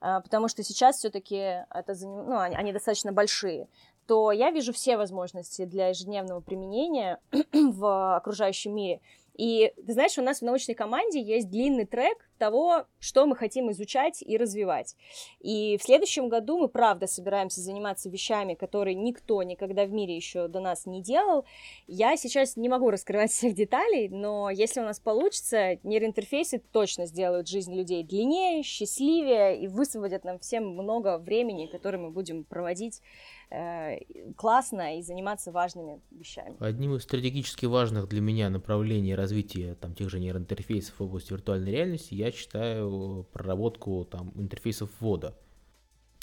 э, 0.00 0.20
потому 0.20 0.48
что 0.48 0.64
сейчас 0.64 0.96
все-таки 0.96 1.36
это, 1.36 1.94
ну, 2.02 2.36
они 2.38 2.72
достаточно 2.72 3.12
большие 3.12 3.68
то 4.06 4.32
я 4.32 4.50
вижу 4.50 4.72
все 4.72 4.96
возможности 4.96 5.64
для 5.64 5.88
ежедневного 5.88 6.40
применения 6.40 7.20
в 7.52 8.16
окружающем 8.16 8.74
мире. 8.74 9.00
И 9.34 9.72
ты 9.86 9.92
знаешь, 9.92 10.16
у 10.18 10.22
нас 10.22 10.38
в 10.38 10.44
научной 10.44 10.74
команде 10.74 11.20
есть 11.20 11.50
длинный 11.50 11.86
трек 11.86 12.25
того, 12.36 12.84
что 13.00 13.26
мы 13.26 13.36
хотим 13.36 13.70
изучать 13.72 14.22
и 14.22 14.36
развивать. 14.36 14.96
И 15.40 15.78
в 15.78 15.82
следующем 15.82 16.28
году 16.28 16.58
мы, 16.58 16.68
правда, 16.68 17.06
собираемся 17.06 17.60
заниматься 17.60 18.08
вещами, 18.08 18.54
которые 18.54 18.94
никто 18.94 19.42
никогда 19.42 19.84
в 19.84 19.92
мире 19.92 20.16
еще 20.16 20.48
до 20.48 20.60
нас 20.60 20.86
не 20.86 21.02
делал. 21.02 21.44
Я 21.86 22.16
сейчас 22.16 22.56
не 22.56 22.68
могу 22.68 22.90
раскрывать 22.90 23.30
всех 23.30 23.54
деталей, 23.54 24.08
но 24.08 24.50
если 24.50 24.80
у 24.80 24.84
нас 24.84 25.00
получится, 25.00 25.78
нейроинтерфейсы 25.82 26.62
точно 26.72 27.06
сделают 27.06 27.48
жизнь 27.48 27.74
людей 27.74 28.02
длиннее, 28.02 28.62
счастливее 28.62 29.60
и 29.60 29.68
высвободят 29.68 30.24
нам 30.24 30.38
всем 30.38 30.68
много 30.68 31.18
времени, 31.18 31.66
которое 31.66 31.98
мы 31.98 32.10
будем 32.10 32.44
проводить 32.44 33.00
э, 33.50 33.98
классно 34.36 34.98
и 34.98 35.02
заниматься 35.02 35.52
важными 35.52 36.00
вещами. 36.10 36.56
Одним 36.60 36.94
из 36.94 37.02
стратегически 37.02 37.66
важных 37.66 38.08
для 38.08 38.20
меня 38.20 38.50
направлений 38.50 39.14
развития 39.14 39.74
там, 39.74 39.94
тех 39.94 40.10
же 40.10 40.20
нейроинтерфейсов 40.20 40.98
в 40.98 41.02
области 41.02 41.32
виртуальной 41.32 41.70
реальности 41.70 42.14
я 42.14 42.25
считаю 42.32 43.26
проработку 43.32 44.06
там, 44.10 44.32
интерфейсов 44.36 44.90
ввода. 45.00 45.36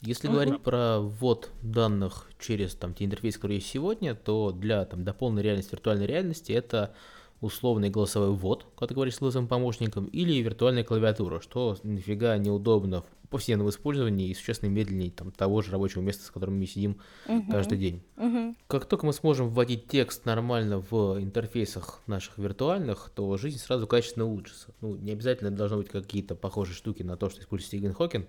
Если 0.02 0.30
uh-huh. 0.30 0.34
говорить 0.34 0.62
про 0.62 1.00
ввод 1.00 1.50
данных 1.62 2.30
через 2.39 2.76
там, 2.76 2.94
те 2.94 3.06
интерфейсы, 3.06 3.38
которые 3.38 3.60
есть 3.60 3.70
сегодня, 3.70 4.16
то 4.16 4.52
для 4.52 4.84
там, 4.86 5.04
до 5.04 5.13
полной 5.13 5.42
реальности, 5.44 5.72
виртуальной 5.72 6.06
реальности 6.06 6.52
это 6.52 6.94
условный 7.39 7.89
голосовой 7.89 8.32
ввод, 8.32 8.66
когда 8.76 8.88
ты 8.88 8.96
говоришь 8.96 9.16
с 9.16 9.20
голосовым 9.20 9.48
помощником, 9.48 10.06
или 10.06 10.42
виртуальная 10.42 10.84
клавиатура, 10.84 11.42
что 11.42 11.78
нафига 11.84 12.38
неудобно 12.38 13.02
в 13.02 13.23
повседневном 13.34 13.69
использовании 13.69 14.30
и 14.30 14.34
существенно 14.34 14.69
медленнее 14.69 15.12
там, 15.12 15.32
того 15.32 15.62
же 15.62 15.72
рабочего 15.72 16.02
места, 16.02 16.24
с 16.24 16.32
которым 16.32 16.60
мы 16.60 16.65
сидим 16.65 16.98
uh-huh. 17.28 17.52
каждый 17.52 17.78
день. 17.78 18.04
Uh-huh. 18.15 18.56
Как 18.67 18.86
только 18.86 19.06
мы 19.06 19.13
сможем 19.13 19.50
вводить 19.50 19.88
текст 19.88 20.26
нормально 20.26 20.80
в 20.89 21.22
интерфейсах 21.22 22.02
наших 22.08 22.38
виртуальных, 22.38 23.12
то 23.13 23.36
жизнь 23.38 23.58
сразу 23.58 23.88
качественно 23.88 24.26
улучшится. 24.26 24.74
Ну, 24.82 24.96
не 24.96 25.12
обязательно 25.12 25.52
должны 25.52 25.78
быть 25.78 25.89
какие-то 25.89 26.36
похожие 26.36 26.76
штуки 26.76 27.04
на 27.04 27.17
то, 27.17 27.30
что 27.30 27.41
использует 27.41 27.67
Стивен 27.67 27.93
Хокин, 27.93 28.28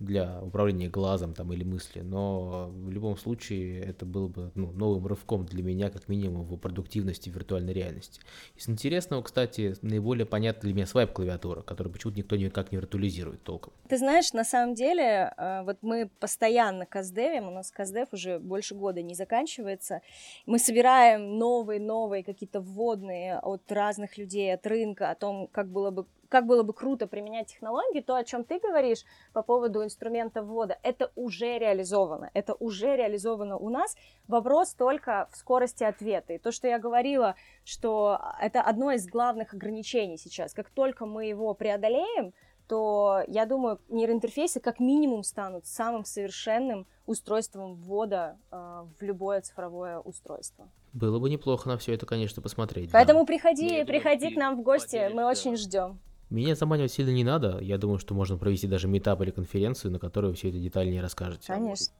для 0.00 0.40
управления 0.42 0.88
глазом 0.88 1.34
там 1.34 1.52
или 1.52 1.62
мысли, 1.62 2.00
но 2.00 2.70
в 2.72 2.90
любом 2.90 3.18
случае 3.18 3.82
это 3.82 4.06
было 4.06 4.28
бы 4.28 4.50
ну, 4.54 4.72
новым 4.72 5.06
рывком 5.06 5.44
для 5.44 5.62
меня, 5.62 5.90
как 5.90 6.08
минимум, 6.08 6.44
в 6.46 6.56
продуктивности 6.56 7.28
виртуальной 7.28 7.74
реальности. 7.74 8.20
Из 8.56 8.68
интересного, 8.68 9.22
кстати, 9.22 9.76
наиболее 9.82 10.24
понятна 10.24 10.62
для 10.62 10.74
меня 10.74 10.86
свайп-клавиатура, 10.86 11.62
которую 11.62 11.92
почему-то 11.92 12.18
никто 12.18 12.36
никак 12.36 12.72
не 12.72 12.78
виртуализирует 12.78 13.42
толком. 13.42 13.74
Ты 13.88 13.98
знаешь, 13.98 14.32
на 14.32 14.44
самом 14.44 14.74
деле, 14.74 15.34
э, 15.36 15.62
вот 15.64 15.78
мы 15.82 16.10
постоянно 16.18 16.86
каздевим, 16.86 17.48
у 17.48 17.50
нас 17.50 17.70
каздев 17.70 18.08
уже 18.12 18.38
больше 18.38 18.74
года 18.74 19.02
не 19.02 19.14
заканчивается, 19.14 20.00
мы 20.46 20.58
собираем 20.58 21.36
новые-новые 21.36 22.24
какие-то 22.24 22.60
вводные 22.60 23.38
от 23.38 23.70
разных 23.70 24.16
людей, 24.16 24.54
от 24.54 24.66
рынка, 24.66 25.10
о 25.10 25.14
том, 25.14 25.46
как 25.52 25.68
было 25.70 25.90
бы 25.90 26.06
как 26.30 26.46
было 26.46 26.62
бы 26.62 26.72
круто 26.72 27.06
применять 27.06 27.48
технологии, 27.48 28.00
то, 28.00 28.14
о 28.14 28.24
чем 28.24 28.44
ты 28.44 28.58
говоришь 28.60 29.04
по 29.32 29.42
поводу 29.42 29.84
инструмента 29.84 30.42
ввода, 30.42 30.78
это 30.82 31.10
уже 31.16 31.58
реализовано, 31.58 32.30
это 32.32 32.54
уже 32.54 32.96
реализовано 32.96 33.58
у 33.58 33.68
нас. 33.68 33.96
Вопрос 34.28 34.72
только 34.72 35.28
в 35.32 35.36
скорости 35.36 35.84
ответа. 35.84 36.32
И 36.32 36.38
то, 36.38 36.52
что 36.52 36.68
я 36.68 36.78
говорила, 36.78 37.34
что 37.64 38.20
это 38.40 38.62
одно 38.62 38.92
из 38.92 39.06
главных 39.06 39.52
ограничений 39.54 40.16
сейчас. 40.16 40.54
Как 40.54 40.70
только 40.70 41.04
мы 41.04 41.26
его 41.26 41.52
преодолеем, 41.52 42.32
то, 42.68 43.24
я 43.26 43.46
думаю, 43.46 43.80
нейроинтерфейсы 43.88 44.60
как 44.60 44.78
минимум 44.78 45.24
станут 45.24 45.66
самым 45.66 46.04
совершенным 46.04 46.86
устройством 47.04 47.74
ввода 47.74 48.38
э, 48.52 48.84
в 49.00 49.02
любое 49.02 49.40
цифровое 49.40 49.98
устройство. 49.98 50.70
Было 50.92 51.18
бы 51.18 51.28
неплохо 51.28 51.68
на 51.68 51.76
все 51.78 51.94
это, 51.94 52.06
конечно, 52.06 52.40
посмотреть. 52.40 52.92
Поэтому 52.92 53.20
да. 53.20 53.26
приходи, 53.26 53.82
приходи 53.82 54.32
к 54.32 54.36
нам 54.36 54.56
в 54.56 54.62
гости, 54.62 55.10
мы 55.12 55.24
очень 55.26 55.56
ждем. 55.56 55.98
Меня 56.30 56.54
заманивать 56.54 56.92
сильно 56.92 57.10
не 57.10 57.24
надо. 57.24 57.58
Я 57.60 57.76
думаю, 57.76 57.98
что 57.98 58.14
можно 58.14 58.38
провести 58.38 58.68
даже 58.68 58.86
метап 58.86 59.20
или 59.20 59.32
конференцию, 59.32 59.90
на 59.90 59.98
которой 59.98 60.26
вы 60.26 60.34
все 60.34 60.48
это 60.48 60.58
детальнее 60.58 61.02
расскажете. 61.02 61.52
Конечно. 61.52 61.92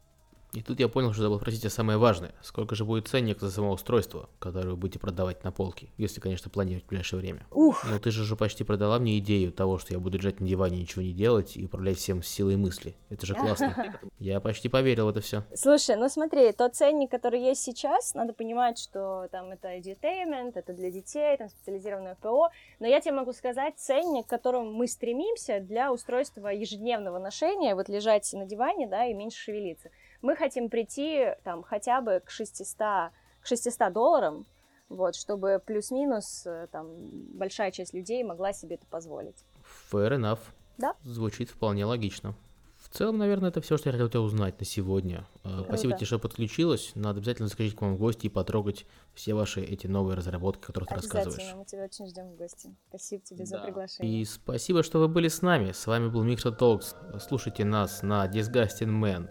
И 0.53 0.63
тут 0.63 0.81
я 0.81 0.89
понял, 0.89 1.13
что 1.13 1.23
забыл 1.23 1.39
спросить 1.39 1.65
о 1.65 1.71
самое 1.71 1.97
важное. 1.99 2.33
Сколько 2.43 2.75
же 2.75 2.85
будет 2.85 3.07
ценник 3.07 3.41
за 3.41 3.51
само 3.51 3.71
устройство, 3.73 4.29
которое 4.41 4.71
вы 4.71 4.77
будете 4.77 4.99
продавать 4.99 5.45
на 5.45 5.53
полке, 5.53 5.89
если, 5.97 6.21
конечно, 6.21 6.51
планируете 6.51 6.87
в 6.87 6.89
ближайшее 6.89 7.21
время? 7.21 7.47
Ух! 7.53 7.85
Ну 7.89 7.99
ты 8.01 8.11
же 8.11 8.23
уже 8.23 8.35
почти 8.35 8.65
продала 8.65 8.99
мне 8.99 9.19
идею 9.19 9.53
того, 9.53 9.79
что 9.79 9.93
я 9.95 10.01
буду 10.01 10.19
лежать 10.19 10.41
на 10.41 10.49
диване, 10.49 10.79
ничего 10.79 11.03
не 11.03 11.13
делать 11.13 11.57
и 11.57 11.65
управлять 11.65 11.99
всем 11.99 12.23
силой 12.23 12.57
мысли. 12.57 12.97
Это 13.11 13.27
же 13.27 13.35
классно. 13.35 14.01
Я 14.19 14.41
почти 14.41 14.69
поверил 14.69 15.07
в 15.07 15.09
это 15.09 15.21
все. 15.21 15.45
Слушай, 15.55 15.97
ну 15.97 16.09
смотри, 16.09 16.53
тот 16.53 16.75
ценник, 16.75 17.11
который 17.11 17.41
есть 17.41 17.63
сейчас, 17.63 18.15
надо 18.15 18.33
понимать, 18.33 18.79
что 18.79 19.29
там 19.31 19.51
это 19.51 19.77
edutainment, 19.77 20.53
это 20.55 20.73
для 20.73 20.91
детей, 20.91 21.37
там 21.39 21.49
специализированное 21.49 22.17
ПО, 22.21 22.51
но 22.81 22.87
я 22.87 23.01
тебе 23.01 23.13
могу 23.13 23.33
сказать 23.33 23.79
ценник, 23.79 24.27
к 24.27 24.31
которому 24.31 24.71
мы 24.71 24.87
стремимся 24.89 25.61
для 25.61 25.93
устройства 25.93 26.49
ежедневного 26.49 27.19
ношения, 27.19 27.75
вот 27.75 27.89
лежать 27.89 28.31
на 28.33 28.45
диване, 28.45 28.87
да, 28.87 29.07
и 29.07 29.15
меньше 29.15 29.39
шевелиться 29.39 29.91
мы 30.23 30.37
хотим 30.37 30.69
прийти 30.69 31.35
там 31.45 31.63
хотя 31.63 32.01
бы 32.01 32.21
к 32.25 32.31
600, 32.31 32.77
к 32.79 33.13
600 33.45 33.93
долларам, 33.93 34.47
вот, 34.89 35.15
чтобы 35.15 35.63
плюс-минус 35.65 36.43
э, 36.47 36.67
там 36.71 36.87
большая 37.33 37.71
часть 37.71 37.95
людей 37.95 38.23
могла 38.25 38.53
себе 38.53 38.75
это 38.75 38.87
позволить. 38.87 39.45
Fair 39.91 40.11
enough. 40.19 40.41
Да. 40.79 40.95
Звучит 41.05 41.51
вполне 41.51 41.85
логично. 41.85 42.35
В 42.81 42.89
целом, 42.89 43.19
наверное, 43.19 43.51
это 43.51 43.61
все, 43.61 43.77
что 43.77 43.91
я 43.91 43.93
хотел 43.93 44.09
тебя 44.09 44.23
узнать 44.23 44.59
на 44.59 44.65
сегодня. 44.65 45.27
Э, 45.45 45.53
Круто. 45.53 45.65
Спасибо 45.65 45.97
тебе, 45.97 46.07
что 46.07 46.19
подключилась. 46.19 46.93
Надо 46.95 47.19
обязательно 47.19 47.47
заскочить 47.49 47.77
к 47.77 47.83
вам 47.83 47.95
в 47.95 47.99
гости 47.99 48.27
и 48.27 48.29
потрогать 48.29 48.87
все 49.15 49.35
ваши 49.35 49.61
эти 49.61 49.87
новые 49.87 50.17
разработки, 50.17 50.63
которые 50.63 50.89
ты 50.89 50.95
рассказываешь. 50.97 51.55
мы 51.55 51.65
тебя 51.67 51.85
очень 51.85 52.07
ждем 52.09 52.31
в 52.31 52.37
гости. 52.37 52.75
Спасибо 52.89 53.23
тебе 53.23 53.39
да. 53.41 53.45
за 53.45 53.59
приглашение. 53.59 54.23
И 54.23 54.25
спасибо, 54.25 54.83
что 54.83 54.99
вы 54.99 55.09
были 55.09 55.29
с 55.29 55.43
нами. 55.43 55.73
С 55.73 55.87
вами 55.87 56.09
был 56.09 56.25
Mixer 56.25 56.57
Talks. 56.59 57.21
Слушайте 57.21 57.65
нас 57.65 58.03
на 58.03 58.27
Disgusting 58.27 58.99
Man, 59.01 59.29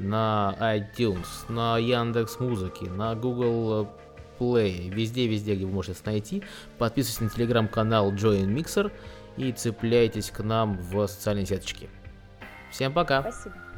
на 0.00 0.56
iTunes, 0.60 1.26
на 1.48 1.78
Яндекс 1.78 2.40
Музыке, 2.40 2.90
на 2.90 3.14
Google 3.14 3.88
Play, 4.38 4.88
везде-везде, 4.88 5.54
где 5.54 5.66
вы 5.66 5.72
можете 5.72 6.00
найти. 6.04 6.42
Подписывайтесь 6.78 7.20
на 7.20 7.30
телеграм-канал 7.30 8.12
Join 8.12 8.46
Mixer 8.46 8.90
и 9.36 9.52
цепляйтесь 9.52 10.30
к 10.30 10.42
нам 10.42 10.78
в 10.78 11.06
социальные 11.06 11.46
сеточки. 11.46 11.88
Всем 12.70 12.92
пока! 12.92 13.20
Спасибо. 13.20 13.69